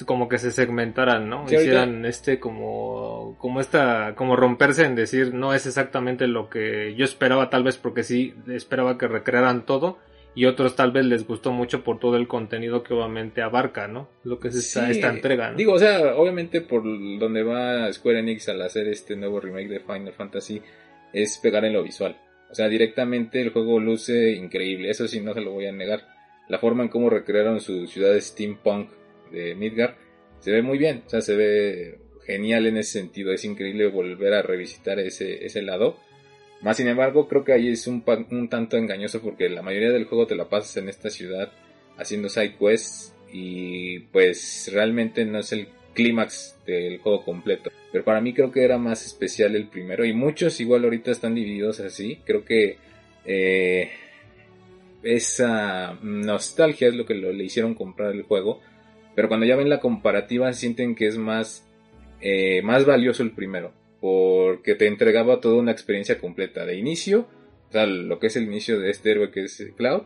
[0.07, 1.45] como que se segmentaran, ¿no?
[1.45, 7.05] Hicieran este como como esta como romperse en decir no es exactamente lo que yo
[7.05, 9.99] esperaba tal vez porque sí esperaba que recrearan todo
[10.35, 14.09] y otros tal vez les gustó mucho por todo el contenido que obviamente abarca, ¿no?
[14.23, 15.57] Lo que es esta, esta entrega, ¿no?
[15.57, 19.81] Digo, o sea, obviamente por donde va Square Enix al hacer este nuevo remake de
[19.81, 20.63] Final Fantasy
[21.13, 22.17] es pegar en lo visual.
[22.51, 26.07] O sea, directamente el juego luce increíble, eso sí no se lo voy a negar.
[26.49, 28.91] La forma en cómo recrearon su ciudad steampunk
[29.31, 29.97] de Midgar
[30.41, 34.35] se ve muy bien, o sea, se ve genial en ese sentido, es increíble volver
[34.35, 35.99] a revisitar ese, ese lado.
[36.63, 40.05] Más sin embargo, creo que ahí es un, un tanto engañoso porque la mayoría del
[40.05, 41.53] juego te la pasas en esta ciudad
[41.97, 47.71] haciendo side quests y pues realmente no es el clímax del juego completo.
[47.93, 51.35] Pero para mí creo que era más especial el primero y muchos igual ahorita están
[51.35, 52.21] divididos así.
[52.25, 52.77] Creo que
[53.25, 53.91] eh,
[55.03, 58.61] esa nostalgia es lo que le hicieron comprar el juego
[59.15, 61.69] pero cuando ya ven la comparativa sienten que es más,
[62.21, 63.73] eh, más valioso el primero.
[64.01, 66.65] Porque te entregaba toda una experiencia completa.
[66.65, 67.29] De inicio,
[67.69, 70.03] o sea, lo que es el inicio de este héroe que es Cloud,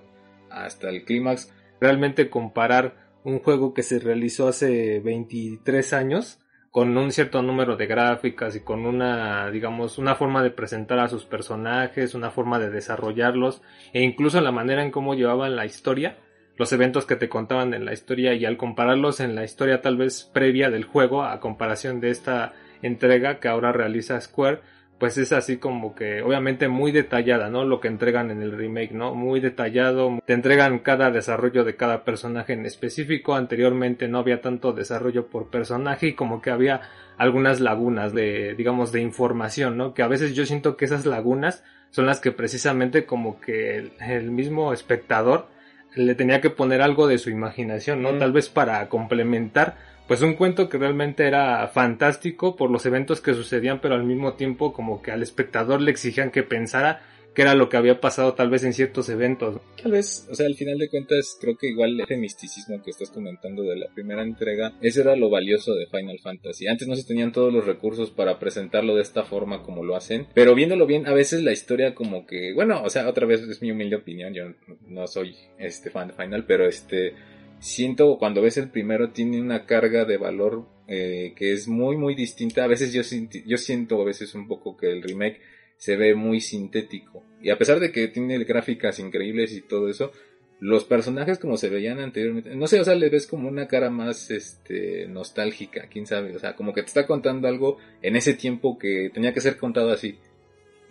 [0.50, 1.52] hasta el clímax.
[1.80, 6.40] Realmente comparar un juego que se realizó hace 23 años
[6.74, 11.08] con un cierto número de gráficas y con una, digamos, una forma de presentar a
[11.08, 13.62] sus personajes, una forma de desarrollarlos
[13.92, 16.18] e incluso la manera en cómo llevaban la historia,
[16.56, 19.96] los eventos que te contaban en la historia y al compararlos en la historia tal
[19.96, 24.60] vez previa del juego a comparación de esta entrega que ahora realiza Square,
[24.98, 27.64] pues es así como que obviamente muy detallada, ¿no?
[27.64, 29.14] Lo que entregan en el remake, ¿no?
[29.14, 34.72] Muy detallado, te entregan cada desarrollo de cada personaje en específico, anteriormente no había tanto
[34.72, 36.82] desarrollo por personaje y como que había
[37.16, 39.94] algunas lagunas de, digamos, de información, ¿no?
[39.94, 43.92] Que a veces yo siento que esas lagunas son las que precisamente como que el,
[44.00, 45.48] el mismo espectador
[45.94, 48.14] le tenía que poner algo de su imaginación, ¿no?
[48.18, 49.76] Tal vez para complementar,
[50.06, 54.34] pues un cuento que realmente era fantástico por los eventos que sucedían, pero al mismo
[54.34, 57.02] tiempo como que al espectador le exigían que pensara
[57.34, 59.60] que era lo que había pasado tal vez en ciertos eventos.
[59.82, 63.10] Tal vez, o sea, al final de cuentas, creo que igual ese misticismo que estás
[63.10, 66.68] comentando de la primera entrega, ese era lo valioso de Final Fantasy.
[66.68, 70.26] Antes no se tenían todos los recursos para presentarlo de esta forma como lo hacen,
[70.32, 73.60] pero viéndolo bien, a veces la historia como que, bueno, o sea, otra vez es
[73.60, 74.44] mi humilde opinión, yo
[74.86, 77.14] no soy este fan de Final, pero este
[77.58, 82.14] siento cuando ves el primero tiene una carga de valor eh, que es muy muy
[82.14, 82.64] distinta.
[82.64, 83.02] A veces yo,
[83.46, 85.40] yo siento a veces un poco que el remake
[85.84, 87.22] se ve muy sintético.
[87.42, 90.12] Y a pesar de que tiene gráficas increíbles y todo eso,
[90.58, 93.90] los personajes como se veían anteriormente, no sé, o sea, le ves como una cara
[93.90, 98.32] más este nostálgica, quién sabe, o sea, como que te está contando algo en ese
[98.32, 100.16] tiempo que tenía que ser contado así.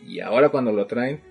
[0.07, 1.21] Y ahora cuando lo traen,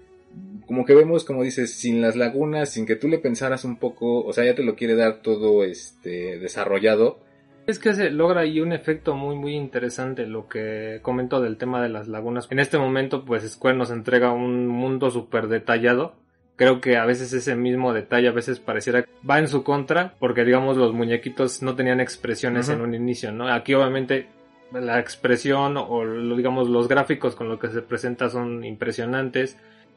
[0.66, 4.24] como que vemos, como dices, sin las lagunas, sin que tú le pensaras un poco,
[4.24, 7.20] o sea, ya te lo quiere dar todo este desarrollado
[7.66, 11.82] es que se logra ahí un efecto muy muy interesante lo que comento del tema
[11.82, 12.48] de las lagunas.
[12.50, 16.14] En este momento pues Square nos entrega un mundo súper detallado.
[16.56, 20.44] Creo que a veces ese mismo detalle a veces pareciera va en su contra porque
[20.44, 23.48] digamos los muñequitos no tenían expresiones en un inicio, ¿no?
[23.48, 24.28] Aquí obviamente
[24.72, 26.04] la expresión o
[26.36, 29.56] digamos los gráficos con lo que se presenta son impresionantes.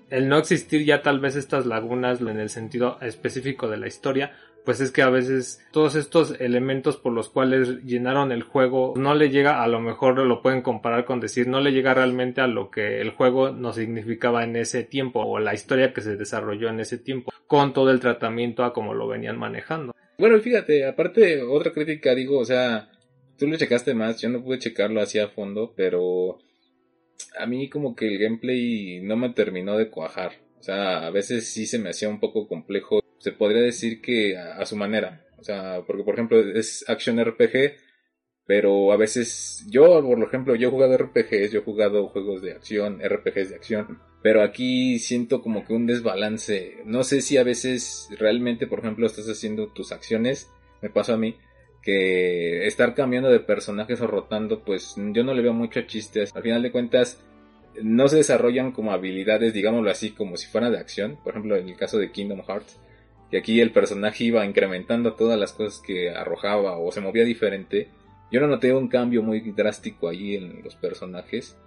[0.10, 4.34] El no existir ya tal vez estas lagunas en el sentido específico de la historia
[4.66, 9.14] pues es que a veces todos estos elementos por los cuales llenaron el juego no
[9.14, 12.48] le llega, a lo mejor lo pueden comparar con decir, no le llega realmente a
[12.48, 16.70] lo que el juego nos significaba en ese tiempo o la historia que se desarrolló
[16.70, 19.94] en ese tiempo, con todo el tratamiento a como lo venían manejando.
[20.18, 22.90] Bueno, fíjate, aparte, otra crítica, digo, o sea,
[23.38, 26.40] tú lo checaste más, yo no pude checarlo así a fondo, pero
[27.38, 30.34] a mí como que el gameplay no me terminó de cuajar.
[30.60, 33.02] O sea, a veces sí se me hacía un poco complejo.
[33.26, 35.26] Se podría decir que a, su manera.
[35.40, 37.74] O sea, porque por ejemplo es action RPG,
[38.46, 42.52] pero a veces yo, por ejemplo, yo he jugado RPGs, yo he jugado juegos de
[42.52, 46.78] acción, RPGs de acción, pero aquí siento como que un desbalance.
[46.86, 50.52] No sé si a veces realmente, por ejemplo, estás haciendo tus acciones,
[50.84, 51.36] me pasó a mí,
[51.82, 56.26] que estar cambiando de personajes o rotando, pues yo no le veo mucho chiste.
[56.32, 57.20] Al final de cuentas,
[57.82, 61.18] no se desarrollan como habilidades, digámoslo así, como si fueran de acción.
[61.24, 62.80] Por ejemplo, en el caso de Kingdom Hearts,
[63.32, 67.90] que aquí el personaje iba incrementando todas las cosas que arrojaba o se movía diferente.
[68.32, 71.58] Yo no noté un cambio muy drástico ahí en los personajes.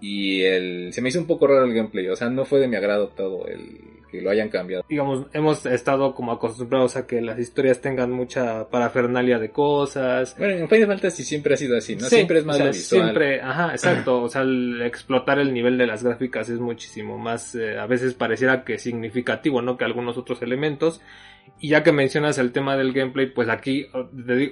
[0.00, 2.68] Y el, se me hizo un poco raro el gameplay, o sea, no fue de
[2.68, 4.84] mi agrado todo el que lo hayan cambiado.
[4.88, 10.36] Digamos, hemos estado como acostumbrados a que las historias tengan mucha parafernalia de cosas.
[10.38, 12.06] Bueno, en Final Fantasy siempre ha sido así, ¿no?
[12.06, 13.02] siempre es más visual.
[13.04, 17.54] Siempre, ajá, exacto, o sea, el explotar el nivel de las gráficas es muchísimo más,
[17.54, 19.76] eh, a veces pareciera que significativo, ¿no?
[19.76, 21.00] Que algunos otros elementos.
[21.58, 23.86] Y ya que mencionas el tema del gameplay, pues aquí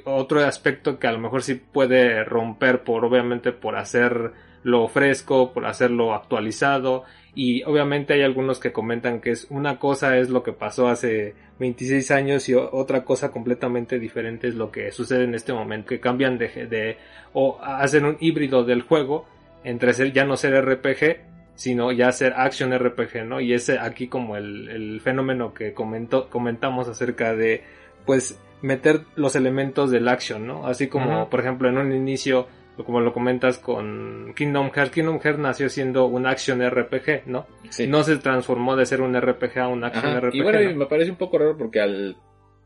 [0.04, 4.32] otro aspecto que a lo mejor sí puede romper por, obviamente, por hacer
[4.62, 7.04] lo fresco, por hacerlo actualizado.
[7.35, 11.35] Y obviamente hay algunos que comentan que es una cosa es lo que pasó hace
[11.59, 16.01] 26 años y otra cosa completamente diferente es lo que sucede en este momento, que
[16.01, 16.97] cambian de, de
[17.33, 19.26] o hacen un híbrido del juego
[19.64, 21.18] entre ser ya no ser RPG,
[21.55, 23.41] sino ya ser action RPG, ¿no?
[23.41, 27.62] Y ese aquí como el, el fenómeno que comentó, comentamos acerca de
[28.07, 30.66] pues meter los elementos del action, ¿no?
[30.66, 32.49] Así como, por ejemplo, en un inicio
[32.85, 37.47] como lo comentas con Kingdom Hearts, Kingdom Hearts nació siendo un action RPG, ¿no?
[37.89, 40.35] No se transformó de ser un RPG a un action RPG.
[40.35, 42.16] Y bueno, me parece un poco raro porque al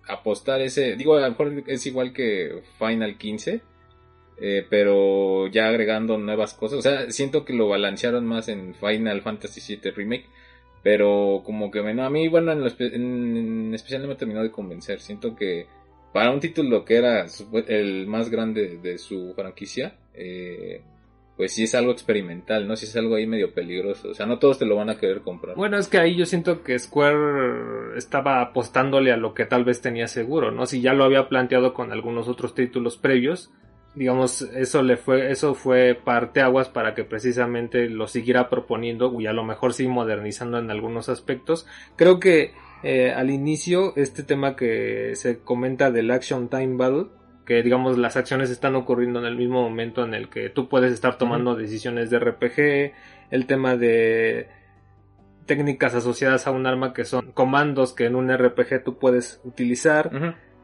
[0.07, 3.61] apostar ese, digo, a lo mejor es igual que Final 15,
[4.41, 9.23] eh, pero ya agregando nuevas cosas, o sea, siento que lo balancearon más en Final
[9.23, 10.27] Fantasy VII Remake.
[10.83, 15.01] Pero como que a mí, bueno, en, en especial no me terminó de convencer.
[15.01, 15.69] Siento que
[16.13, 17.27] para un título que era
[17.69, 20.83] el más grande de su franquicia, eh,
[21.37, 22.77] pues sí es algo experimental, ¿no?
[22.77, 24.11] Si es algo ahí medio peligroso.
[24.11, 25.57] O sea, no todos te lo van a querer comprar.
[25.57, 29.81] Bueno, es que ahí yo siento que Square estaba apostándole a lo que tal vez
[29.81, 30.67] tenía seguro, ¿no?
[30.67, 33.51] Si ya lo había planteado con algunos otros títulos previos,
[33.95, 39.33] digamos, eso le fue, eso fue parteaguas para que precisamente lo siguiera proponiendo y a
[39.33, 41.67] lo mejor sí modernizando en algunos aspectos.
[41.97, 42.53] Creo que
[42.83, 47.07] eh, al inicio este tema que se comenta del Action Time Battle,
[47.45, 50.93] que digamos las acciones están ocurriendo en el mismo momento en el que tú puedes
[50.93, 52.93] estar tomando decisiones de RPG,
[53.31, 54.49] el tema de
[55.47, 60.11] técnicas asociadas a un arma que son comandos que en un RPG tú puedes utilizar,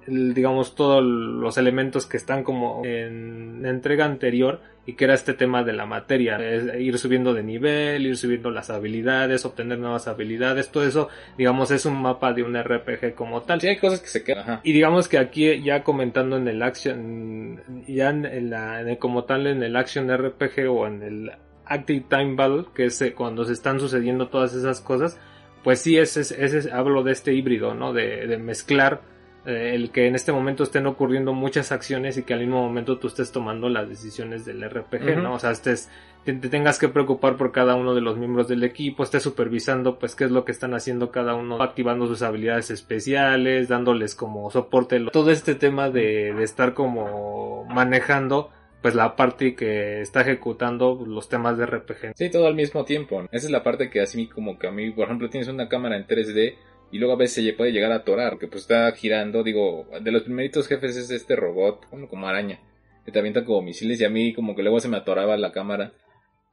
[0.07, 5.35] digamos todos los elementos que están como en la entrega anterior y que era este
[5.35, 6.39] tema de la materia,
[6.79, 11.85] ir subiendo de nivel, ir subiendo las habilidades, obtener nuevas habilidades, todo eso, digamos, es
[11.85, 13.61] un mapa de un RPG como tal.
[13.61, 14.61] Sí, hay cosas que se quedan.
[14.63, 19.25] Y digamos que aquí ya comentando en el action, ya en, la, en el, como
[19.25, 21.33] tal en el action RPG o en el
[21.67, 25.21] active time battle, que es eh, cuando se están sucediendo todas esas cosas,
[25.63, 27.93] pues sí, es, es, hablo de este híbrido, ¿no?
[27.93, 29.03] De, de mezclar
[29.49, 32.99] eh, el que en este momento estén ocurriendo muchas acciones y que al mismo momento
[32.99, 35.33] tú estés tomando las decisiones del RPG, ¿no?
[35.33, 35.89] O sea, estés,
[36.25, 40.15] te, tengas que preocupar por cada uno de los miembros del equipo, estés supervisando pues
[40.15, 45.01] qué es lo que están haciendo cada uno, activando sus habilidades especiales, dándoles como soporte,
[45.11, 48.51] todo este tema de, de estar como manejando
[48.83, 52.13] pues la parte que está ejecutando los temas de RPG.
[52.15, 53.23] Sí, todo al mismo tiempo.
[53.33, 55.97] Esa es la parte que así como que a mí, por ejemplo, tienes una cámara
[55.97, 56.55] en 3D
[56.91, 60.11] y luego a veces se puede llegar a atorar, porque pues está girando, digo, de
[60.11, 62.61] los primeritos jefes es este robot, como araña,
[63.05, 65.53] que te avienta como misiles y a mí como que luego se me atoraba la
[65.53, 65.93] cámara.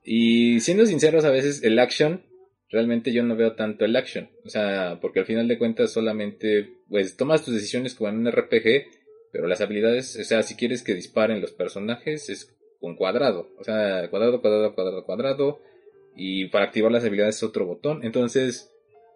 [0.04, 2.24] Y siendo sinceros, a veces el action,
[2.70, 6.74] realmente yo no veo tanto el action, o sea, porque al final de cuentas solamente,
[6.90, 8.88] pues tomas tus decisiones como en un RPG,
[9.32, 13.64] pero las habilidades, o sea, si quieres que disparen los personajes es con cuadrado, o
[13.64, 15.60] sea, cuadrado, cuadrado, cuadrado, cuadrado,
[16.16, 18.75] y para activar las habilidades es otro botón, entonces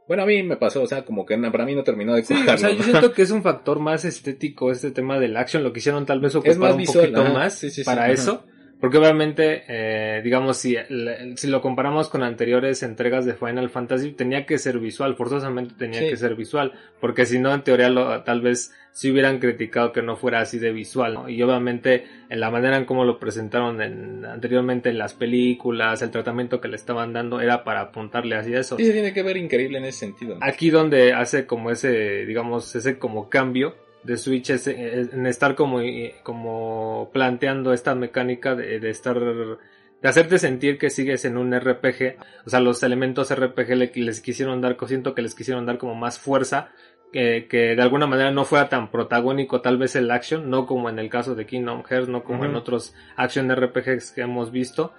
[0.09, 2.33] bueno, a mí me pasó, o sea, como que para mí no terminó de sí,
[2.33, 5.71] O sea, yo siento que es un factor más estético este tema del action, lo
[5.71, 8.43] que hicieron tal vez ocupar un poquito más para eso,
[8.79, 10.77] Porque obviamente, eh, digamos, si,
[11.35, 15.99] si lo comparamos con anteriores entregas de Final Fantasy, tenía que ser visual, forzosamente tenía
[15.99, 16.09] Sí.
[16.09, 16.71] que ser visual,
[17.01, 20.59] porque si no, en teoría, lo, tal vez si hubieran criticado que no fuera así
[20.59, 21.27] de visual, ¿no?
[21.29, 26.11] Y obviamente, en la manera en cómo lo presentaron en, anteriormente en las películas, el
[26.11, 28.77] tratamiento que le estaban dando era para apuntarle así a eso.
[28.77, 30.37] Sí, se tiene que ver increíble en ese sentido.
[30.41, 35.55] Aquí donde hace como ese, digamos, ese como cambio de Switch es, es en estar
[35.55, 35.79] como,
[36.23, 39.57] como planteando esta mecánica de, de estar, de
[40.07, 42.17] hacerte sentir que sigues en un RPG.
[42.45, 45.95] O sea, los elementos RPG le- les quisieron dar, siento que les quisieron dar como
[45.95, 46.69] más fuerza.
[47.11, 50.91] Que, que de alguna manera no fuera tan protagónico tal vez el action, no como
[50.91, 54.93] en el caso de Kingdom Hearts, no como en otros action RPGs que hemos visto,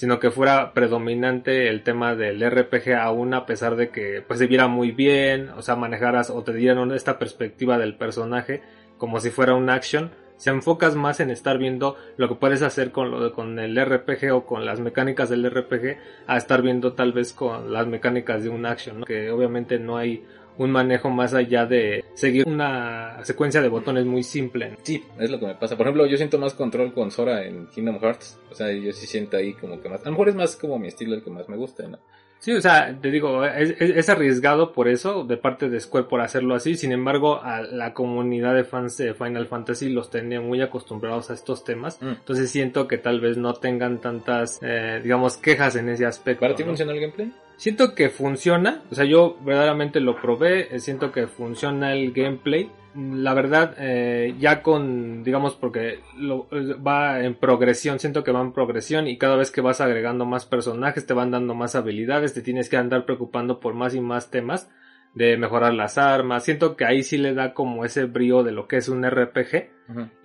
[0.00, 4.46] sino que fuera predominante el tema del RPG aún a pesar de que pues se
[4.46, 8.62] viera muy bien, o sea, manejaras o te dieran esta perspectiva del personaje
[8.96, 12.92] como si fuera un action, se enfocas más en estar viendo lo que puedes hacer
[12.92, 17.12] con lo con el RPG o con las mecánicas del RPG a estar viendo tal
[17.12, 20.24] vez con las mecánicas de un action, que obviamente no hay
[20.58, 24.76] un manejo más allá de seguir una secuencia de botones muy simple.
[24.82, 25.76] Sí, es lo que me pasa.
[25.76, 28.38] Por ejemplo, yo siento más control con Sora en Kingdom Hearts.
[28.50, 30.02] O sea, yo sí siento ahí como que más.
[30.02, 31.98] A lo mejor es más como mi estilo el que más me gusta, ¿no?
[32.40, 36.06] Sí, o sea, te digo, es, es- es arriesgado por eso, de parte de Square
[36.08, 36.74] por hacerlo así.
[36.74, 41.34] Sin embargo, a la comunidad de fans de Final Fantasy los tenía muy acostumbrados a
[41.34, 42.00] estos temas.
[42.00, 42.08] Mm.
[42.08, 46.40] Entonces siento que tal vez no tengan tantas, eh, digamos, quejas en ese aspecto.
[46.40, 46.68] ¿Para ti ¿no?
[46.68, 47.30] funciona el gameplay?
[47.60, 52.70] Siento que funciona, o sea, yo verdaderamente lo probé, eh, siento que funciona el gameplay.
[52.94, 56.48] La verdad, eh, ya con, digamos, porque lo,
[56.78, 60.46] va en progresión, siento que va en progresión y cada vez que vas agregando más
[60.46, 64.30] personajes te van dando más habilidades, te tienes que andar preocupando por más y más
[64.30, 64.70] temas
[65.12, 66.44] de mejorar las armas.
[66.44, 69.68] Siento que ahí sí le da como ese brío de lo que es un RPG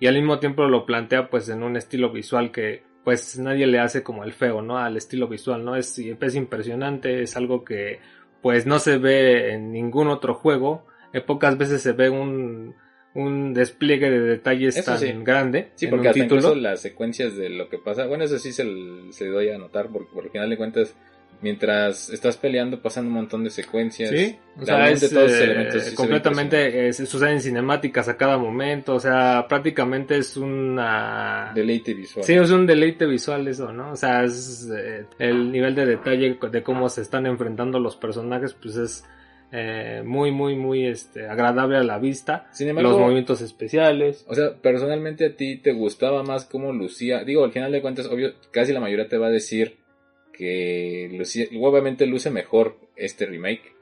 [0.00, 3.78] y al mismo tiempo lo plantea pues en un estilo visual que pues nadie le
[3.78, 4.78] hace como el feo, ¿no?
[4.78, 5.76] Al estilo visual, ¿no?
[5.76, 8.00] Es, es impresionante, es algo que
[8.42, 10.84] pues no se ve en ningún otro juego.
[11.12, 12.74] Eh, pocas veces se ve un,
[13.14, 15.12] un despliegue de detalles Eso tan sí.
[15.22, 16.54] grande Sí, en porque un hasta título.
[16.56, 18.66] las secuencias de lo que pasa, bueno, eso sí se,
[19.10, 20.96] se doy a notar, porque por el final de cuentas,
[21.40, 24.10] mientras estás peleando pasan un montón de secuencias.
[24.10, 28.38] Sí, o sea, es, todos eh, elementos sí completamente eh, se suceden cinemáticas a cada
[28.38, 31.52] momento, o sea, prácticamente es una...
[31.54, 32.24] Deleite visual.
[32.24, 33.92] Sí, es un deleite visual eso, ¿no?
[33.92, 38.54] O sea, es eh, el nivel de detalle de cómo se están enfrentando los personajes,
[38.54, 39.04] pues es
[39.52, 42.48] eh, muy, muy, muy este, agradable a la vista.
[42.52, 44.24] Sin embargo, los movimientos especiales.
[44.28, 47.24] o sea, personalmente a ti te gustaba más cómo lucía.
[47.24, 49.78] Digo, al final de cuentas, obvio, casi la mayoría te va a decir
[50.36, 53.74] que lucía, obviamente luce mejor este remake.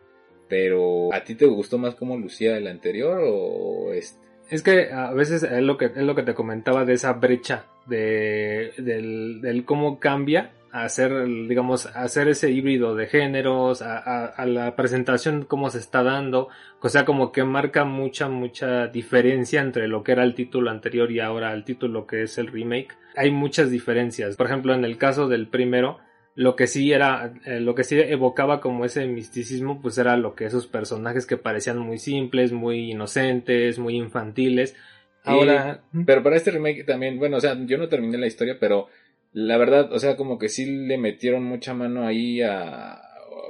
[0.49, 4.19] Pero, ¿a ti te gustó más cómo lucía el anterior o este?
[4.51, 7.65] Es que a veces es lo que, es lo que te comentaba de esa brecha
[7.87, 14.75] de, del, cómo cambia hacer, digamos, hacer ese híbrido de géneros, a, a- a la
[14.77, 16.49] presentación cómo se está dando,
[16.81, 21.11] o sea, como que marca mucha, mucha diferencia entre lo que era el título anterior
[21.11, 22.97] y ahora el título que es el remake.
[23.17, 24.37] Hay muchas diferencias.
[24.37, 25.99] Por ejemplo, en el caso del primero,
[26.35, 30.35] lo que sí era, eh, lo que sí evocaba como ese misticismo, pues era lo
[30.35, 34.75] que esos personajes que parecían muy simples, muy inocentes, muy infantiles.
[35.23, 38.89] Ahora, Pero para este remake también, bueno, o sea, yo no terminé la historia, pero
[39.33, 43.01] la verdad, o sea, como que sí le metieron mucha mano ahí a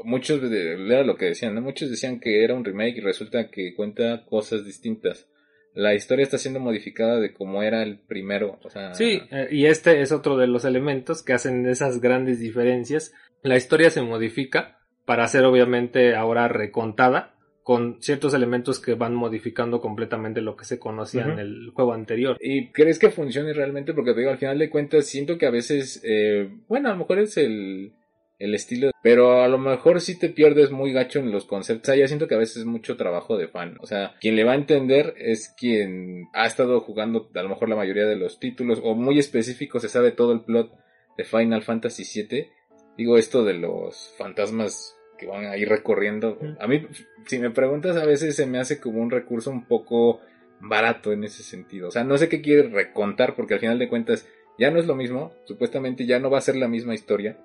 [0.05, 1.63] muchos, era lo que decían, ¿no?
[1.63, 5.27] Muchos decían que era un remake y resulta que cuenta cosas distintas.
[5.75, 8.95] La historia está siendo modificada de cómo era el primero, o sea...
[8.95, 13.13] Sí, eh, y este es otro de los elementos que hacen esas grandes diferencias.
[13.43, 19.81] La historia se modifica para ser obviamente ahora recontada con ciertos elementos que van modificando
[19.81, 22.37] completamente lo que se conocía en el juego anterior.
[22.41, 23.95] ¿Y crees que funcione realmente?
[23.95, 26.99] Porque te digo, al final de cuentas, siento que a veces, eh, bueno, a lo
[26.99, 27.95] mejor es el,
[28.39, 31.89] el estilo, pero a lo mejor sí te pierdes muy gacho en los conceptos.
[31.89, 33.77] O sea, ya siento que a veces es mucho trabajo de fan.
[33.81, 37.69] O sea, quien le va a entender es quien ha estado jugando a lo mejor
[37.69, 40.73] la mayoría de los títulos, o muy específico, se sabe todo el plot
[41.17, 42.49] de Final Fantasy VII.
[42.97, 46.39] Digo, esto de los fantasmas que van ahí recorriendo.
[46.61, 46.87] A mí,
[47.27, 50.21] si me preguntas, a veces se me hace como un recurso un poco
[50.61, 51.89] barato en ese sentido.
[51.89, 54.29] O sea, no sé qué quiere recontar porque al final de cuentas
[54.59, 55.33] ya no es lo mismo.
[55.45, 57.39] Supuestamente ya no va a ser la misma historia.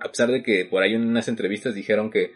[0.00, 2.34] A pesar de que por ahí en unas entrevistas dijeron que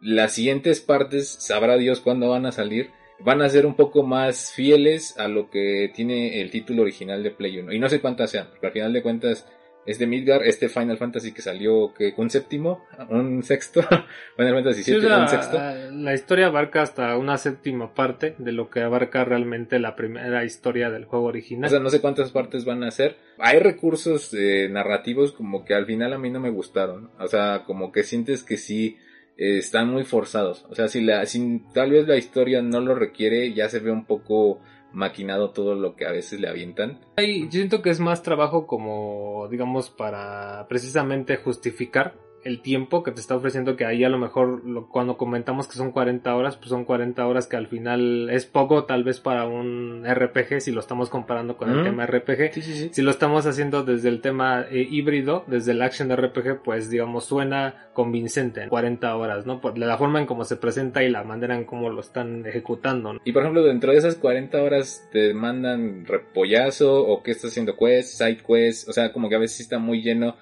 [0.00, 2.90] las siguientes partes, sabrá Dios cuándo van a salir,
[3.20, 7.30] van a ser un poco más fieles a lo que tiene el título original de
[7.30, 7.72] Play 1.
[7.72, 9.46] Y no sé cuántas sean, porque al final de cuentas
[9.90, 13.82] es de Midgar, este Final Fantasy que salió, que un séptimo, un sexto,
[14.36, 15.58] Final Fantasy Sí, 7, o sea, un sexto.
[15.92, 20.90] La historia abarca hasta una séptima parte de lo que abarca realmente la primera historia
[20.90, 21.66] del juego original.
[21.66, 23.16] O sea, no sé cuántas partes van a ser.
[23.38, 27.10] Hay recursos eh, narrativos como que al final a mí no me gustaron.
[27.18, 28.96] O sea, como que sientes que sí
[29.36, 30.66] eh, están muy forzados.
[30.70, 33.90] O sea, si la, si tal vez la historia no lo requiere, ya se ve
[33.90, 34.60] un poco
[34.92, 37.00] maquinado todo lo que a veces le avientan.
[37.16, 42.14] Hay- yo siento que es más trabajo como, digamos, para precisamente justificar
[42.44, 45.74] el tiempo que te está ofreciendo, que ahí a lo mejor lo- cuando comentamos que
[45.74, 49.46] son 40 horas, pues son 40 horas que al final es poco tal vez para
[49.46, 52.52] un RPG si lo estamos comparando con el tema RPG.
[52.54, 52.90] Sí, sí, sí.
[52.92, 57.24] Si lo estamos haciendo desde el tema eh, híbrido, desde el action RPG, pues digamos
[57.24, 59.60] suena convincente, 40 horas, ¿no?
[59.60, 63.12] Por la forma en cómo se presenta y la manera en cómo lo están ejecutando.
[63.14, 63.20] ¿no?
[63.24, 67.76] Y por ejemplo, dentro de esas 40 horas te mandan repollazo o que estás haciendo
[67.76, 70.36] quests, side quests, o sea, como que a veces está muy lleno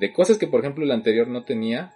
[0.00, 1.92] de cosas que por ejemplo el anterior no tenía,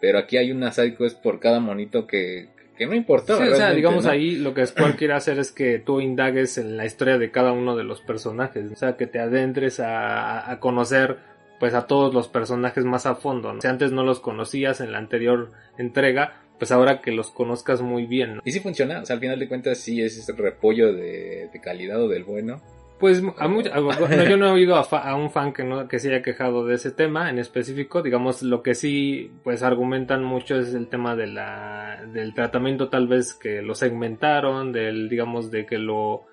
[0.00, 3.44] pero aquí hay una side quest por cada monito que, que no importaba.
[3.44, 4.10] Sí, o sea, digamos ¿no?
[4.10, 7.52] ahí lo que Square quiere hacer es que tú indagues en la historia de cada
[7.52, 11.18] uno de los personajes, o sea, que te adentres a, a conocer
[11.58, 13.60] pues a todos los personajes más a fondo, ¿no?
[13.60, 18.06] Si antes no los conocías en la anterior entrega, pues ahora que los conozcas muy
[18.06, 18.42] bien, ¿no?
[18.44, 21.60] Y sí funciona, o sea, al final de cuentas sí es ese repollo de, de
[21.60, 22.60] calidad o del bueno.
[23.02, 25.98] Pues a no, yo no he oído a, fa- a un fan que no que
[25.98, 28.00] se haya quejado de ese tema en específico.
[28.00, 33.08] Digamos, lo que sí pues argumentan mucho es el tema de la del tratamiento tal
[33.08, 36.26] vez que lo segmentaron, del digamos de que lo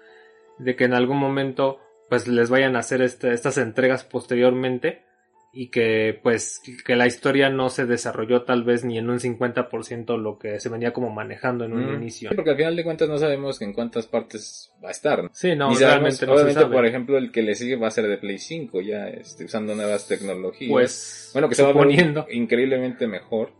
[0.59, 5.03] de que en algún momento pues les vayan a hacer este- estas entregas posteriormente
[5.51, 10.17] y que pues que la historia no se desarrolló tal vez ni en un 50%
[10.17, 12.29] lo que se venía como manejando en un inicio.
[12.29, 15.23] Sí, porque al final de cuentas no sabemos en cuántas partes va a estar.
[15.23, 15.29] ¿no?
[15.33, 16.75] Sí, no, Ni sabemos, realmente se obviamente, sabe.
[16.75, 19.73] por ejemplo, el que le sigue va a ser de Play 5, ya este, usando
[19.73, 20.69] nuevas tecnologías.
[20.69, 23.51] pues bueno, que se va suponiendo increíblemente mejor.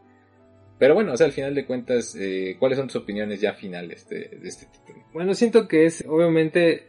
[0.78, 4.08] Pero bueno, o sea, al final de cuentas, eh, ¿cuáles son tus opiniones ya finales
[4.08, 5.04] de, de este título?
[5.12, 6.88] Bueno, siento que es, obviamente,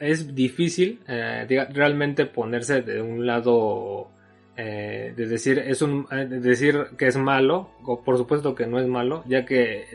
[0.00, 4.10] es difícil eh, realmente ponerse de un lado
[4.56, 8.66] eh, de decir es un eh, de decir que es malo o por supuesto que
[8.66, 9.86] no es malo ya que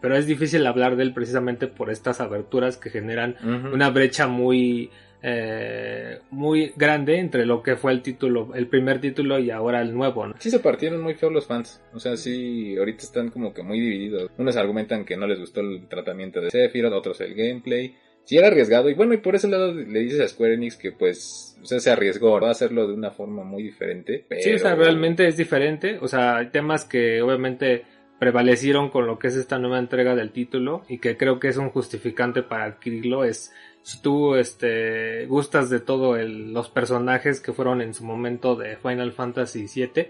[0.00, 3.36] pero es difícil hablar de él precisamente por estas aberturas que generan
[3.72, 4.90] una brecha muy
[5.22, 9.92] eh, muy grande entre lo que fue el título el primer título y ahora el
[9.92, 10.34] nuevo ¿no?
[10.38, 11.82] Sí se partieron muy feo los fans.
[11.92, 14.30] O sea, sí, ahorita están como que muy divididos.
[14.38, 17.96] Unos argumentan que no les gustó el tratamiento de Sephiroth, otros el gameplay.
[18.26, 20.90] Sí era arriesgado y bueno, y por ese lado le dices a Square Enix que
[20.90, 24.24] pues, o sea, se arriesgó va a hacerlo de una forma muy diferente.
[24.28, 24.42] Pero...
[24.42, 25.98] Sí, o sea, realmente es diferente.
[26.00, 27.84] O sea, hay temas que obviamente
[28.18, 31.56] prevalecieron con lo que es esta nueva entrega del título y que creo que es
[31.56, 33.24] un justificante para adquirirlo.
[33.24, 33.52] Es
[33.82, 39.12] si tú este, gustas de todos los personajes que fueron en su momento de Final
[39.12, 40.08] Fantasy VII,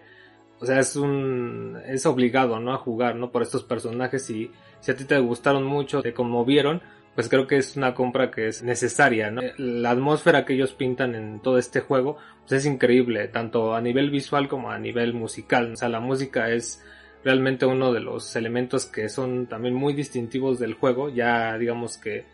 [0.59, 2.73] o sea, es un es obligado, ¿no?
[2.73, 3.31] A jugar, ¿no?
[3.31, 4.51] Por estos personajes y
[4.81, 6.81] si a ti te gustaron mucho, te conmovieron,
[7.17, 9.41] pues creo que es una compra que es necesaria, ¿no?
[9.57, 14.11] La atmósfera que ellos pintan en todo este juego pues es increíble, tanto a nivel
[14.11, 15.73] visual como a nivel musical.
[15.73, 16.85] O sea, la música es
[17.25, 22.27] realmente uno de los elementos que son también muy distintivos del juego, ya digamos que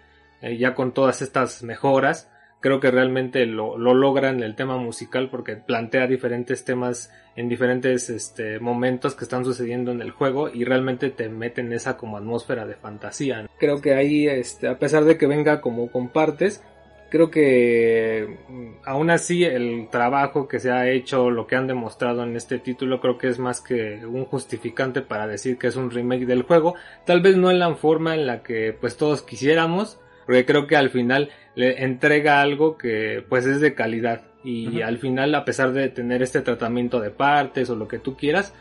[0.42, 2.28] eh, ya con todas estas mejoras,
[2.62, 8.08] creo que realmente lo, lo logran el tema musical porque plantea diferentes temas en diferentes
[8.08, 12.64] este, momentos que están sucediendo en el juego y realmente te meten esa como atmósfera
[12.64, 13.46] de fantasía.
[13.58, 16.62] Creo que ahí, este, a pesar de que venga como compartes,
[17.10, 22.22] creo que mm, aún así el trabajo que se ha hecho, lo que han demostrado
[22.22, 25.90] en este título, creo que es más que un justificante para decir que es un
[25.90, 26.74] remake del juego.
[27.04, 30.76] Tal vez no en la forma en la que pues todos quisiéramos, porque creo que
[30.76, 34.22] al final le entrega algo que pues es de calidad.
[34.44, 38.16] Y al final a pesar de tener este tratamiento de partes o lo que tú
[38.16, 38.52] quieras,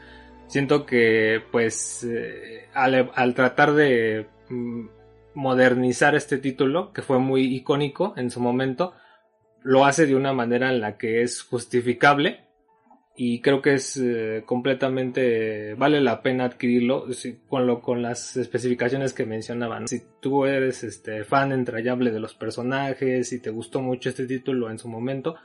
[0.45, 4.85] siento que pues eh, al, al tratar de mm,
[5.33, 8.93] modernizar este título, que fue muy icónico en su momento,
[9.63, 12.41] lo hace de una manera en la que es justificable
[13.15, 17.07] y creo que es eh, completamente vale la pena adquirirlo
[17.47, 19.87] con lo con las especificaciones que mencionaban.
[19.87, 24.71] Si tú eres este fan entrañable de los personajes y te gustó mucho este título
[24.71, 25.35] en su momento,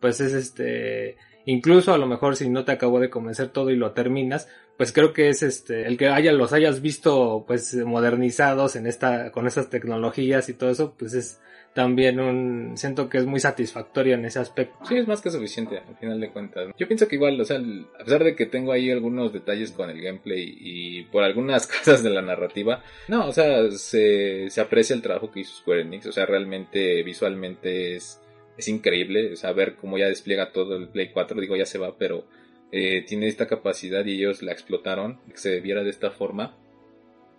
[0.00, 1.16] pues es este
[1.46, 4.92] incluso a lo mejor si no te acabó de convencer todo y lo terminas, pues
[4.92, 9.46] creo que es este el que haya los hayas visto pues modernizados en esta con
[9.46, 11.40] estas tecnologías y todo eso, pues es
[11.74, 14.84] también un siento que es muy satisfactorio en ese aspecto.
[14.86, 16.68] Sí, es más que suficiente, al final de cuentas.
[16.78, 19.88] Yo pienso que igual, o sea, a pesar de que tengo ahí algunos detalles con
[19.88, 24.94] el gameplay y por algunas cosas de la narrativa, no, o sea, se, se aprecia
[24.94, 28.20] el trabajo que hizo Square Enix, o sea, realmente visualmente es,
[28.62, 31.78] es increíble, o sea, ver cómo ya despliega todo el Play 4, digo, ya se
[31.78, 32.24] va, pero
[32.70, 36.56] eh, tiene esta capacidad y ellos la explotaron, que se viera de esta forma.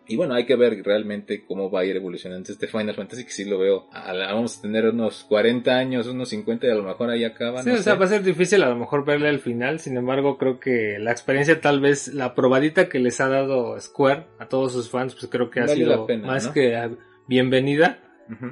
[0.05, 3.32] Y bueno, hay que ver realmente cómo va a ir evolucionando este Final Fantasy, que
[3.32, 3.88] sí lo veo.
[3.93, 7.63] vamos a tener unos 40 años, unos 50 y a lo mejor ahí acaba.
[7.63, 9.80] Sí, o sea, va a ser difícil a lo mejor verle al final.
[9.80, 14.26] Sin embargo, creo que la experiencia, tal vez la probadita que les ha dado Square
[14.39, 16.78] a todos sus fans, pues creo que ha sido más que
[17.28, 17.99] bienvenida.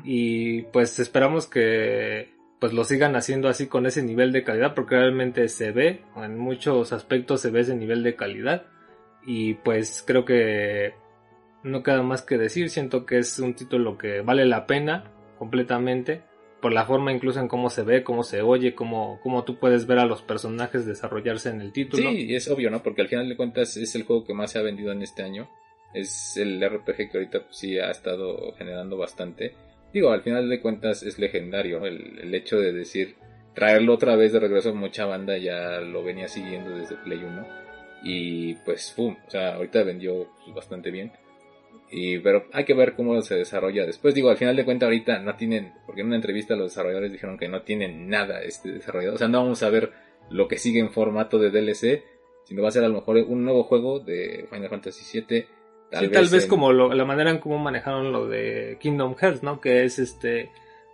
[0.05, 2.30] Y pues esperamos que
[2.61, 6.37] pues lo sigan haciendo así con ese nivel de calidad, porque realmente se ve, en
[6.37, 8.67] muchos aspectos se ve ese nivel de calidad.
[9.25, 10.93] Y pues creo que
[11.63, 16.21] no queda más que decir, siento que es un título que vale la pena completamente
[16.61, 19.87] por la forma incluso en cómo se ve, cómo se oye, cómo, cómo tú puedes
[19.87, 22.11] ver a los personajes desarrollarse en el título.
[22.11, 22.83] Sí, es obvio, ¿no?
[22.83, 25.23] Porque al final de cuentas es el juego que más se ha vendido en este
[25.23, 25.49] año.
[25.95, 29.55] Es el RPG que ahorita pues, sí ha estado generando bastante.
[29.93, 33.15] Digo, al final de cuentas es legendario, el, hecho de decir,
[33.53, 37.47] traerlo otra vez de regreso mucha banda ya lo venía siguiendo desde Play 1.
[38.03, 41.11] Y pues, pum, o sea, ahorita vendió pues, bastante bien.
[41.91, 44.15] Y, pero hay que ver cómo se desarrolla después.
[44.15, 47.37] Digo, al final de cuentas ahorita no tienen, porque en una entrevista los desarrolladores dijeron
[47.37, 49.15] que no tienen nada este desarrollado.
[49.15, 49.91] O sea, no vamos a ver
[50.29, 52.03] lo que sigue en formato de DLC,
[52.45, 55.45] sino va a ser a lo mejor un nuevo juego de Final Fantasy VII.
[55.91, 59.59] Tal vez, tal vez como la manera en cómo manejaron lo de Kingdom Hearts, ¿no?
[59.59, 60.49] Que es este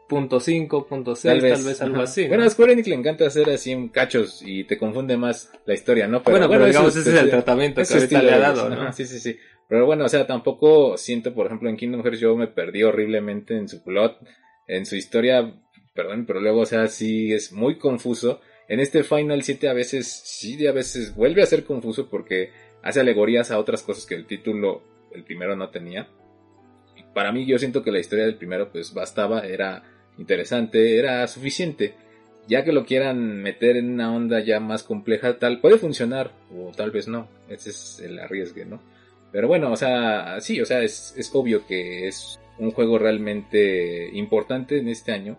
[0.07, 2.27] punto 5, punto 6, tal vez, algo así.
[2.27, 5.73] Bueno, a Square Enix le encanta hacer así en cachos y te confunde más la
[5.73, 6.23] historia, ¿no?
[6.23, 8.91] Pero, bueno, pero digamos, ese es el tratamiento que ahorita le ha dado, ¿no?
[8.93, 9.37] sí, sí, sí.
[9.67, 13.57] Pero bueno, o sea, tampoco siento, por ejemplo, en Kingdom Hearts yo me perdí horriblemente
[13.57, 14.17] en su plot,
[14.65, 15.53] en su historia,
[15.93, 18.39] perdón, pero luego, o sea, sí es muy confuso.
[18.69, 22.51] En este Final 7 a veces, sí, a veces vuelve a ser confuso porque
[22.87, 24.81] hace alegorías a otras cosas que el título,
[25.11, 26.07] el primero no tenía.
[27.13, 29.83] Para mí yo siento que la historia del primero pues bastaba, era
[30.17, 31.95] interesante, era suficiente.
[32.47, 36.71] Ya que lo quieran meter en una onda ya más compleja, tal, puede funcionar o
[36.71, 37.27] tal vez no.
[37.49, 38.81] Ese es el arriesgue, ¿no?
[39.33, 44.09] Pero bueno, o sea, sí, o sea, es, es obvio que es un juego realmente
[44.13, 45.37] importante en este año.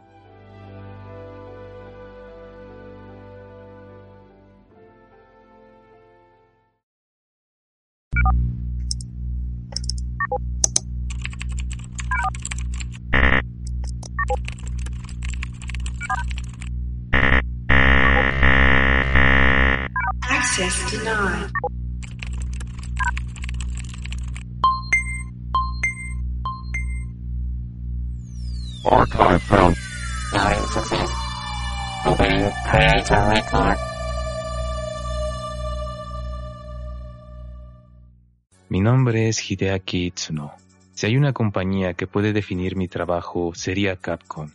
[38.68, 40.52] Mi nombre es Hideaki Itsuno.
[40.94, 44.50] Si hay una compañía que puede definir mi trabajo, sería Capcom,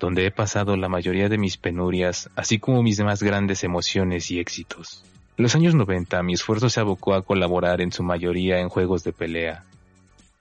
[0.00, 4.38] donde he pasado la mayoría de mis penurias, así como mis más grandes emociones y
[4.38, 5.04] éxitos.
[5.36, 9.04] En los años 90 mi esfuerzo se abocó a colaborar en su mayoría en juegos
[9.04, 9.64] de pelea.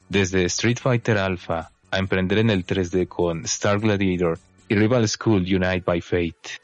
[0.08, 4.40] Desde Street Fighter Alpha a emprender en el 3D con Star Gladiator
[4.70, 6.60] y Rival School Unite by Fate.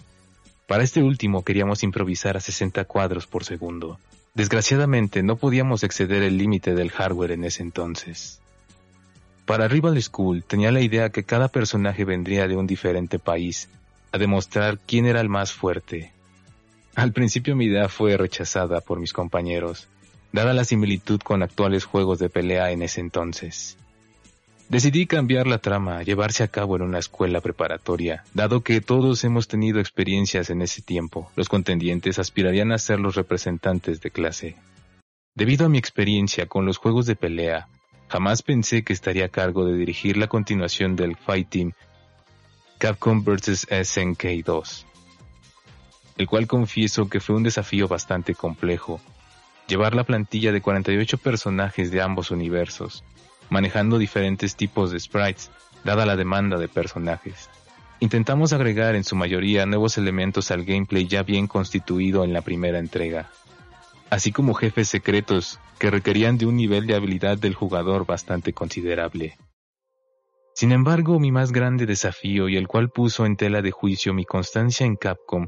[0.66, 4.00] Para este último queríamos improvisar a 60 cuadros por segundo.
[4.34, 8.40] Desgraciadamente no podíamos exceder el límite del hardware en ese entonces.
[9.46, 13.70] Para Rival School tenía la idea que cada personaje vendría de un diferente país,
[14.12, 16.12] a demostrar quién era el más fuerte.
[16.96, 19.88] Al principio mi idea fue rechazada por mis compañeros,
[20.32, 23.78] dada la similitud con actuales juegos de pelea en ese entonces.
[24.70, 29.48] Decidí cambiar la trama, llevarse a cabo en una escuela preparatoria, dado que todos hemos
[29.48, 31.32] tenido experiencias en ese tiempo.
[31.38, 34.58] Los contendientes aspirarían a ser los representantes de clase.
[35.36, 37.70] Debido a mi experiencia con los juegos de pelea,
[38.10, 41.74] jamás pensé que estaría a cargo de dirigir la continuación del Fighting
[42.78, 44.86] Capcom vs SNK 2,
[46.18, 49.00] el cual confieso que fue un desafío bastante complejo.
[49.68, 53.04] Llevar la plantilla de 48 personajes de ambos universos,
[53.50, 55.52] manejando diferentes tipos de sprites,
[55.84, 57.50] dada la demanda de personajes.
[58.00, 62.78] Intentamos agregar en su mayoría nuevos elementos al gameplay ya bien constituido en la primera
[62.80, 63.30] entrega,
[64.10, 69.38] así como jefes secretos que requerían de un nivel de habilidad del jugador bastante considerable.
[70.54, 74.26] Sin embargo, mi más grande desafío y el cual puso en tela de juicio mi
[74.26, 75.48] constancia en Capcom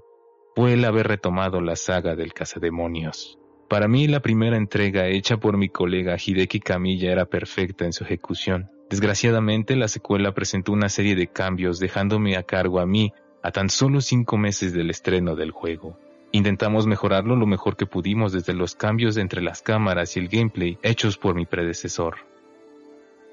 [0.56, 3.39] fue el haber retomado la saga del cazademonios.
[3.70, 8.04] Para mí la primera entrega hecha por mi colega Hideki Kamiya era perfecta en su
[8.04, 8.72] ejecución.
[8.90, 13.14] Desgraciadamente la secuela presentó una serie de cambios dejándome a cargo a mí
[13.44, 16.00] a tan solo cinco meses del estreno del juego.
[16.32, 20.80] Intentamos mejorarlo lo mejor que pudimos desde los cambios entre las cámaras y el gameplay
[20.82, 22.18] hechos por mi predecesor.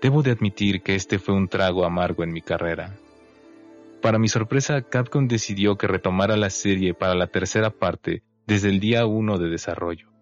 [0.03, 2.95] Debo de admitir que este fue un trago amargo en mi carrera.
[4.03, 8.80] Para mi sorpresa, Capcom decidió que retomara la serie para la tercera parte desde el
[8.80, 10.16] día 1 de desarrollo.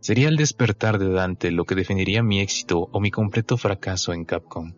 [0.00, 4.24] Sería el despertar de Dante lo que definiría mi éxito o mi completo fracaso en
[4.24, 4.74] Capcom.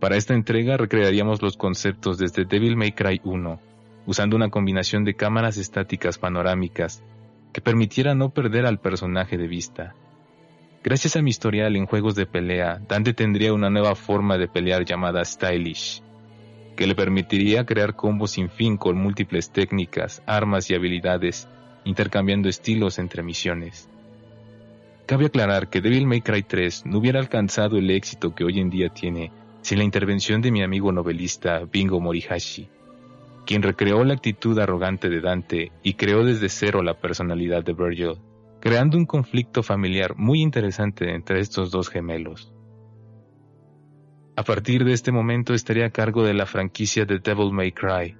[0.00, 3.60] Para esta entrega recrearíamos los conceptos desde Devil May Cry 1,
[4.06, 7.04] usando una combinación de cámaras estáticas panorámicas
[7.52, 9.94] que permitiera no perder al personaje de vista.
[10.82, 14.84] Gracias a mi historial en juegos de pelea, Dante tendría una nueva forma de pelear
[14.84, 16.02] llamada Stylish,
[16.74, 21.48] que le permitiría crear combos sin fin con múltiples técnicas, armas y habilidades,
[21.84, 23.91] intercambiando estilos entre misiones.
[25.06, 28.70] Cabe aclarar que Devil May Cry 3 no hubiera alcanzado el éxito que hoy en
[28.70, 32.68] día tiene sin la intervención de mi amigo novelista Bingo Morihashi,
[33.46, 38.18] quien recreó la actitud arrogante de Dante y creó desde cero la personalidad de Virgil,
[38.60, 42.52] creando un conflicto familiar muy interesante entre estos dos gemelos.
[44.36, 48.16] A partir de este momento estaría a cargo de la franquicia de Devil May Cry.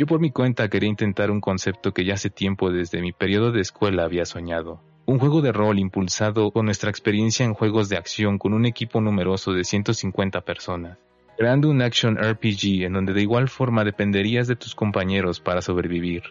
[0.00, 3.52] Yo por mi cuenta quería intentar un concepto que ya hace tiempo desde mi periodo
[3.52, 7.98] de escuela había soñado, un juego de rol impulsado con nuestra experiencia en juegos de
[7.98, 10.96] acción con un equipo numeroso de 150 personas,
[11.36, 16.22] creando un action RPG en donde de igual forma dependerías de tus compañeros para sobrevivir,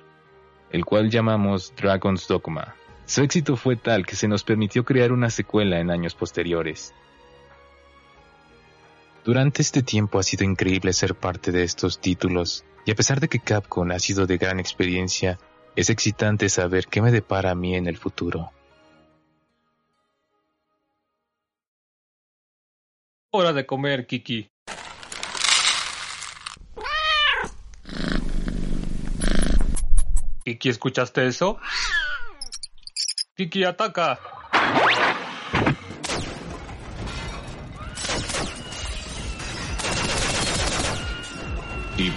[0.72, 2.74] el cual llamamos Dragon's Dogma.
[3.06, 6.96] Su éxito fue tal que se nos permitió crear una secuela en años posteriores.
[9.30, 13.28] Durante este tiempo ha sido increíble ser parte de estos títulos, y a pesar de
[13.28, 15.38] que Capcom ha sido de gran experiencia,
[15.76, 18.52] es excitante saber qué me depara a mí en el futuro.
[23.30, 24.50] Hora de comer, Kiki.
[30.44, 31.60] Kiki, ¿escuchaste eso?
[33.36, 34.20] Kiki, ataca.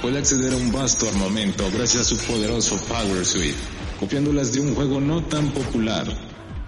[0.02, 3.56] Puede acceder a un vasto armamento gracias a su poderoso Power Suite,
[4.00, 6.06] copiándolas de un juego no tan popular,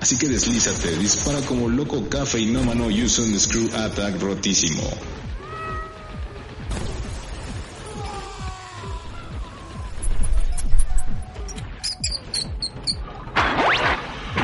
[0.05, 4.82] Así que deslízate, dispara como loco café y nómano y usa un Screw Attack rotísimo.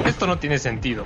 [0.06, 1.04] Esto no tiene sentido.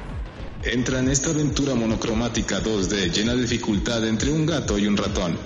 [0.63, 5.37] Entra en esta aventura monocromática 2D llena de dificultad entre un gato y un ratón.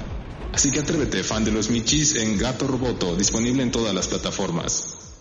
[0.58, 5.14] Así que atrévete, fan de los Michis, en Gato Roboto, disponible en todas las plataformas.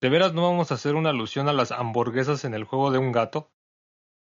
[0.00, 2.98] ¿De veras no vamos a hacer una alusión a las hamburguesas en el juego de
[2.98, 3.52] un gato?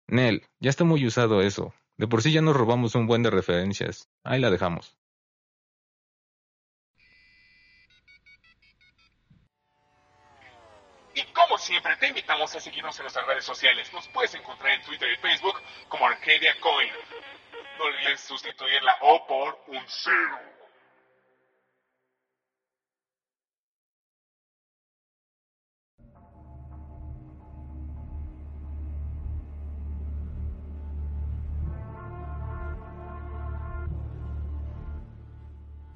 [0.08, 1.72] Nel, ya está muy usado eso.
[1.96, 4.08] De por sí ya nos robamos un buen de referencias.
[4.24, 4.98] Ahí la dejamos.
[11.14, 13.92] Y como siempre, te invitamos a seguirnos en nuestras redes sociales.
[13.92, 15.54] Nos puedes encontrar en Twitter y Facebook
[15.88, 16.90] como Arcadia Coin.
[17.80, 20.38] Olvides sustituir la O por un cero.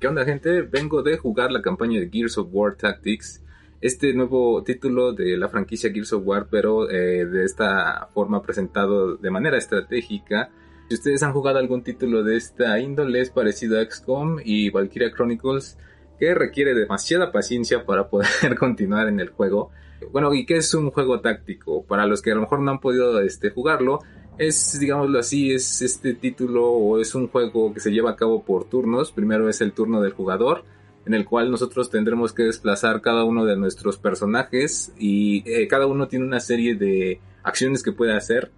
[0.00, 0.62] ¿Qué onda gente?
[0.62, 3.42] Vengo de jugar la campaña de Gears of War Tactics,
[3.80, 9.16] este nuevo título de la franquicia Gears of War, pero eh, de esta forma presentado
[9.16, 10.50] de manera estratégica.
[10.88, 15.10] Si ustedes han jugado algún título de esta índole, es parecido a XCOM y Valkyria
[15.10, 15.76] Chronicles,
[16.18, 19.70] que requiere demasiada paciencia para poder continuar en el juego.
[20.12, 21.82] Bueno, ¿y qué es un juego táctico?
[21.84, 24.00] Para los que a lo mejor no han podido este, jugarlo,
[24.38, 28.44] es, digámoslo así, es este título o es un juego que se lleva a cabo
[28.44, 29.10] por turnos.
[29.10, 30.64] Primero es el turno del jugador,
[31.04, 35.86] en el cual nosotros tendremos que desplazar cada uno de nuestros personajes y eh, cada
[35.86, 38.52] uno tiene una serie de acciones que puede hacer.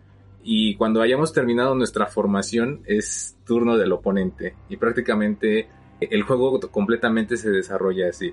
[0.50, 5.68] Y cuando hayamos terminado nuestra formación es turno del oponente y prácticamente
[6.00, 8.32] el juego completamente se desarrolla así.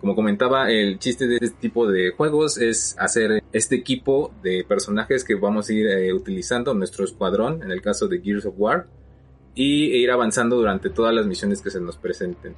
[0.00, 5.22] Como comentaba, el chiste de este tipo de juegos es hacer este equipo de personajes
[5.22, 8.88] que vamos a ir eh, utilizando, nuestro escuadrón, en el caso de Gears of War,
[9.54, 12.56] y e ir avanzando durante todas las misiones que se nos presenten.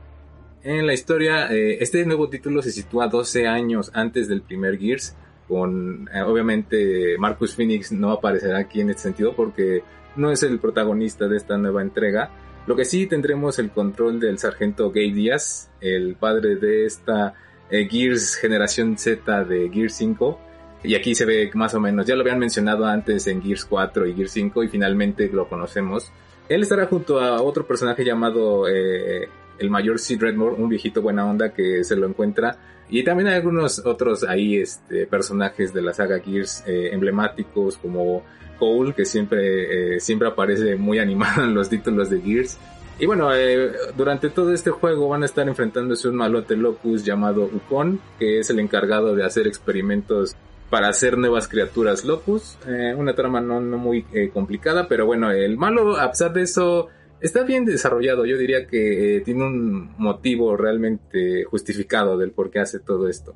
[0.63, 5.15] En la historia, eh, este nuevo título se sitúa 12 años antes del primer Gears,
[5.49, 9.83] con eh, obviamente Marcus Phoenix no aparecerá aquí en este sentido porque
[10.17, 12.31] no es el protagonista de esta nueva entrega,
[12.69, 17.33] lo que sí tendremos el control del sargento Gay Díaz, el padre de esta
[17.71, 20.39] eh, Gears generación Z de Gears 5.
[20.85, 24.07] Y aquí se ve más o menos, ya lo habían mencionado antes en Gears 4
[24.07, 26.13] y Gears 5 y finalmente lo conocemos.
[26.49, 29.29] Él estará junto a otro personaje llamado eh,
[29.59, 32.57] el mayor Sid Redmore, un viejito buena onda que se lo encuentra.
[32.89, 38.23] Y también hay algunos otros ahí este, personajes de la saga Gears eh, emblemáticos como
[38.59, 42.59] Cole, que siempre, eh, siempre aparece muy animado en los títulos de Gears.
[43.01, 47.45] Y bueno, eh, durante todo este juego van a estar enfrentándose un malote locus llamado
[47.45, 50.35] Ukon, que es el encargado de hacer experimentos
[50.69, 52.59] para hacer nuevas criaturas locus.
[52.67, 56.43] Eh, una trama no, no muy eh, complicada, pero bueno, el malo, a pesar de
[56.43, 56.89] eso,
[57.21, 58.25] está bien desarrollado.
[58.25, 63.35] Yo diría que tiene un motivo realmente justificado del por qué hace todo esto.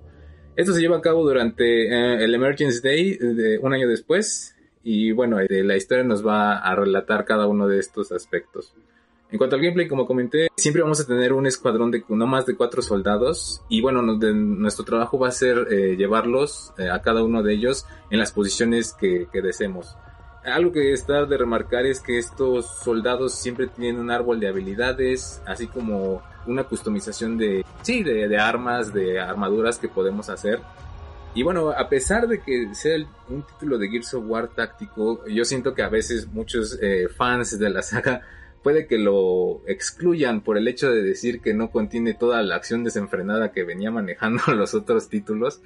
[0.54, 4.54] Esto se lleva a cabo durante el Emergence Day, de un año después,
[4.84, 8.74] y bueno, la historia nos va a relatar cada uno de estos aspectos.
[9.32, 12.44] En cuanto al gameplay, como comenté, siempre vamos a tener un escuadrón de no más
[12.44, 17.24] de cuatro soldados y bueno, nuestro trabajo va a ser eh, llevarlos eh, a cada
[17.24, 19.96] uno de ellos en las posiciones que, deseemos.
[20.44, 25.40] Algo que está de remarcar es que estos soldados siempre tienen un árbol de habilidades,
[25.46, 30.60] así como una customización de, sí, de, armas, de armaduras que podemos hacer.
[31.34, 32.96] Y bueno, a pesar de que sea
[33.28, 37.58] un título de Gears of War táctico, yo siento que a veces muchos eh, fans
[37.58, 38.22] de la saga
[38.62, 42.84] puede que lo excluyan por el hecho de decir que no contiene toda la acción
[42.84, 45.60] desenfrenada que venía manejando los otros títulos.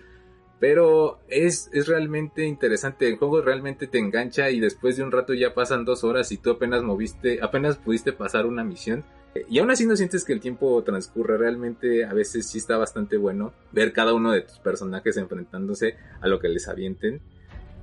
[0.58, 5.34] Pero es, es realmente interesante, el juego realmente te engancha y después de un rato
[5.34, 9.04] ya pasan dos horas y tú apenas moviste, apenas pudiste pasar una misión.
[9.50, 13.18] Y aún así no sientes que el tiempo transcurre, realmente a veces sí está bastante
[13.18, 17.20] bueno ver cada uno de tus personajes enfrentándose a lo que les avienten.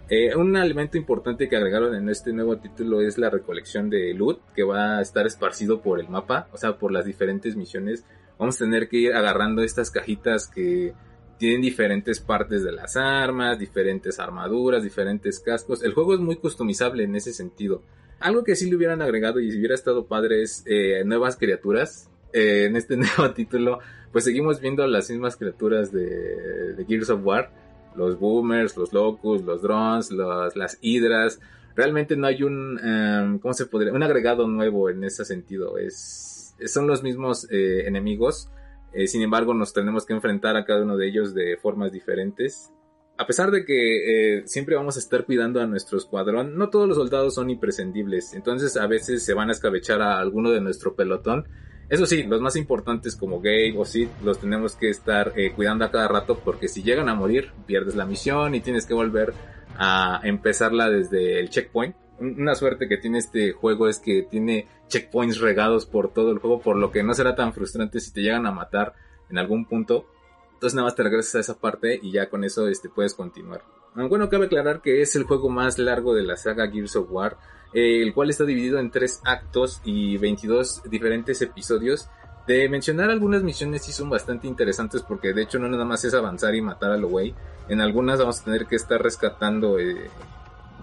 [0.09, 4.41] Eh, un elemento importante que agregaron en este nuevo título es la recolección de loot
[4.53, 8.05] que va a estar esparcido por el mapa, o sea, por las diferentes misiones.
[8.37, 10.93] Vamos a tener que ir agarrando estas cajitas que
[11.37, 15.83] tienen diferentes partes de las armas, diferentes armaduras, diferentes cascos.
[15.83, 17.81] El juego es muy customizable en ese sentido.
[18.19, 22.09] Algo que sí le hubieran agregado y si hubiera estado padre es eh, nuevas criaturas.
[22.31, 23.79] Eh, en este nuevo título,
[24.11, 27.51] pues seguimos viendo las mismas criaturas de, de Gears of War
[27.95, 31.39] los boomers, los locus, los drones, las hidras.
[31.75, 33.93] Realmente no hay un, em, ¿cómo se podría?
[33.93, 35.77] Un agregado nuevo en ese sentido.
[35.77, 38.49] Es, son los mismos eh, enemigos.
[38.93, 42.71] Eh, sin embargo, nos tenemos que enfrentar a cada uno de ellos de formas diferentes.
[43.17, 46.87] A pesar de que eh, siempre vamos a estar cuidando a nuestro escuadrón, no todos
[46.87, 48.33] los soldados son imprescindibles.
[48.33, 51.47] Entonces a veces se van a escabechar a alguno de nuestro pelotón
[51.89, 55.85] eso sí, los más importantes como Gabe o Sid los tenemos que estar eh, cuidando
[55.85, 59.33] a cada rato porque si llegan a morir pierdes la misión y tienes que volver
[59.77, 61.95] a empezarla desde el checkpoint.
[62.23, 66.61] Una suerte que tiene este juego es que tiene checkpoints regados por todo el juego,
[66.61, 68.93] por lo que no será tan frustrante si te llegan a matar
[69.29, 70.07] en algún punto.
[70.53, 73.63] Entonces nada más te regresas a esa parte y ya con eso este, puedes continuar.
[73.95, 77.37] Bueno, cabe aclarar que es el juego más largo de la saga Gears of War
[77.73, 82.07] el cual está dividido en tres actos y 22 diferentes episodios.
[82.47, 86.13] De mencionar algunas misiones sí son bastante interesantes porque de hecho no nada más es
[86.13, 87.33] avanzar y matar a lo güey.
[87.69, 90.09] En algunas vamos a tener que estar rescatando eh,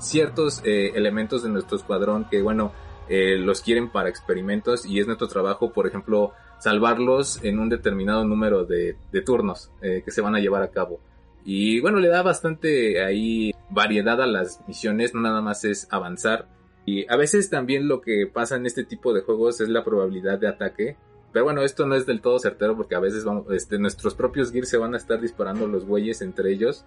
[0.01, 2.73] ciertos eh, elementos de nuestro escuadrón que bueno,
[3.09, 8.25] eh, los quieren para experimentos y es nuestro trabajo, por ejemplo, salvarlos en un determinado
[8.25, 11.01] número de, de turnos que se van a llevar a cabo.
[11.45, 16.47] Y bueno, le da bastante ahí variedad a las misiones, no nada más es avanzar
[16.87, 20.39] y a veces también lo que pasa en este tipo de juegos es la probabilidad
[20.39, 20.97] de ataque.
[21.33, 24.51] Pero bueno, esto no es del todo certero porque a veces vamos, este, nuestros propios
[24.51, 26.85] gears se van a estar disparando los bueyes entre ellos.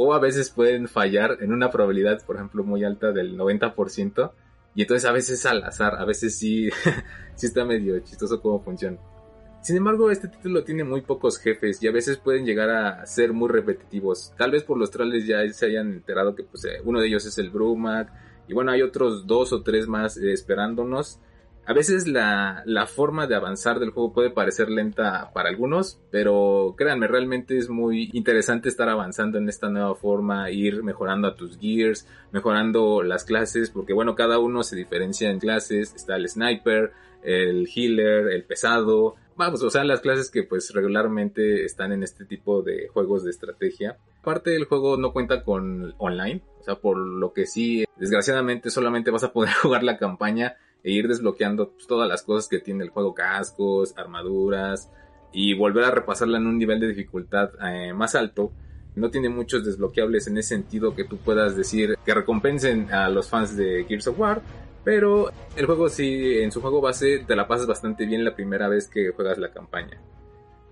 [0.00, 4.32] O a veces pueden fallar en una probabilidad, por ejemplo, muy alta del 90%.
[4.74, 6.70] Y entonces a veces al azar, a veces sí,
[7.34, 8.96] sí está medio chistoso cómo funciona.
[9.60, 13.32] Sin embargo, este título tiene muy pocos jefes y a veces pueden llegar a ser
[13.32, 14.32] muy repetitivos.
[14.38, 17.26] Tal vez por los trailers ya se hayan enterado que pues, eh, uno de ellos
[17.26, 18.08] es el Brumac,
[18.48, 21.20] y bueno, hay otros dos o tres más eh, esperándonos.
[21.68, 26.74] A veces la, la, forma de avanzar del juego puede parecer lenta para algunos, pero
[26.78, 31.58] créanme, realmente es muy interesante estar avanzando en esta nueva forma, ir mejorando a tus
[31.58, 36.92] gears, mejorando las clases, porque bueno, cada uno se diferencia en clases, está el sniper,
[37.22, 42.24] el healer, el pesado, vamos, o sea, las clases que pues regularmente están en este
[42.24, 43.98] tipo de juegos de estrategia.
[44.24, 49.10] Parte del juego no cuenta con online, o sea, por lo que sí, desgraciadamente solamente
[49.10, 52.84] vas a poder jugar la campaña e ir desbloqueando pues, todas las cosas que tiene
[52.84, 54.90] el juego, cascos, armaduras,
[55.32, 58.52] y volver a repasarla en un nivel de dificultad eh, más alto.
[58.96, 63.28] No tiene muchos desbloqueables en ese sentido que tú puedas decir que recompensen a los
[63.28, 64.42] fans de Gears of War,
[64.84, 68.68] pero el juego sí, en su juego base te la pasas bastante bien la primera
[68.68, 70.00] vez que juegas la campaña.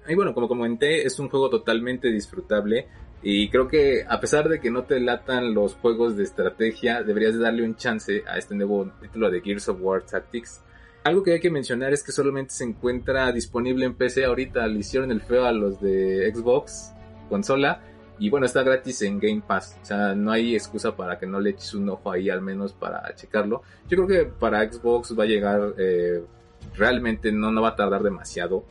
[0.08, 2.88] Y bueno, como comenté, es un juego totalmente disfrutable.
[3.28, 7.36] Y creo que a pesar de que no te latan los juegos de estrategia, deberías
[7.36, 10.62] darle un chance a este nuevo título de Gears of War Tactics.
[11.02, 14.64] algo que hay que mencionar es que solamente se encuentra disponible en PC ahorita.
[14.68, 16.92] Le hicieron el feo a los de Xbox
[17.28, 17.82] consola.
[18.20, 19.76] Y bueno, está gratis en Game Pass.
[19.82, 22.74] O sea, no hay excusa para que no le eches un ojo ahí al menos
[22.74, 23.62] para checarlo.
[23.88, 25.74] Yo creo que para Xbox va a llegar...
[25.78, 26.22] Eh,
[26.76, 28.64] realmente no, no va a tardar demasiado.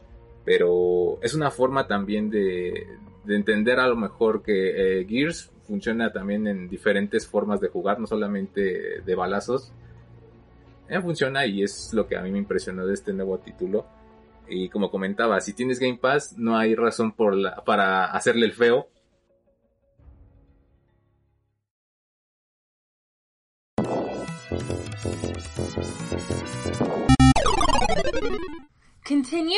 [0.45, 2.85] Pero es una forma también de,
[3.25, 7.99] de entender a lo mejor que eh, Gears funciona también en diferentes formas de jugar,
[7.99, 9.73] no solamente de balazos
[11.01, 13.85] funciona y es lo que a mí me impresionó de este nuevo título.
[14.47, 18.53] Y como comentaba, si tienes Game Pass, no hay razón por la, para hacerle el
[18.53, 18.87] feo.
[29.07, 29.57] Continue?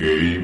[0.00, 0.39] Game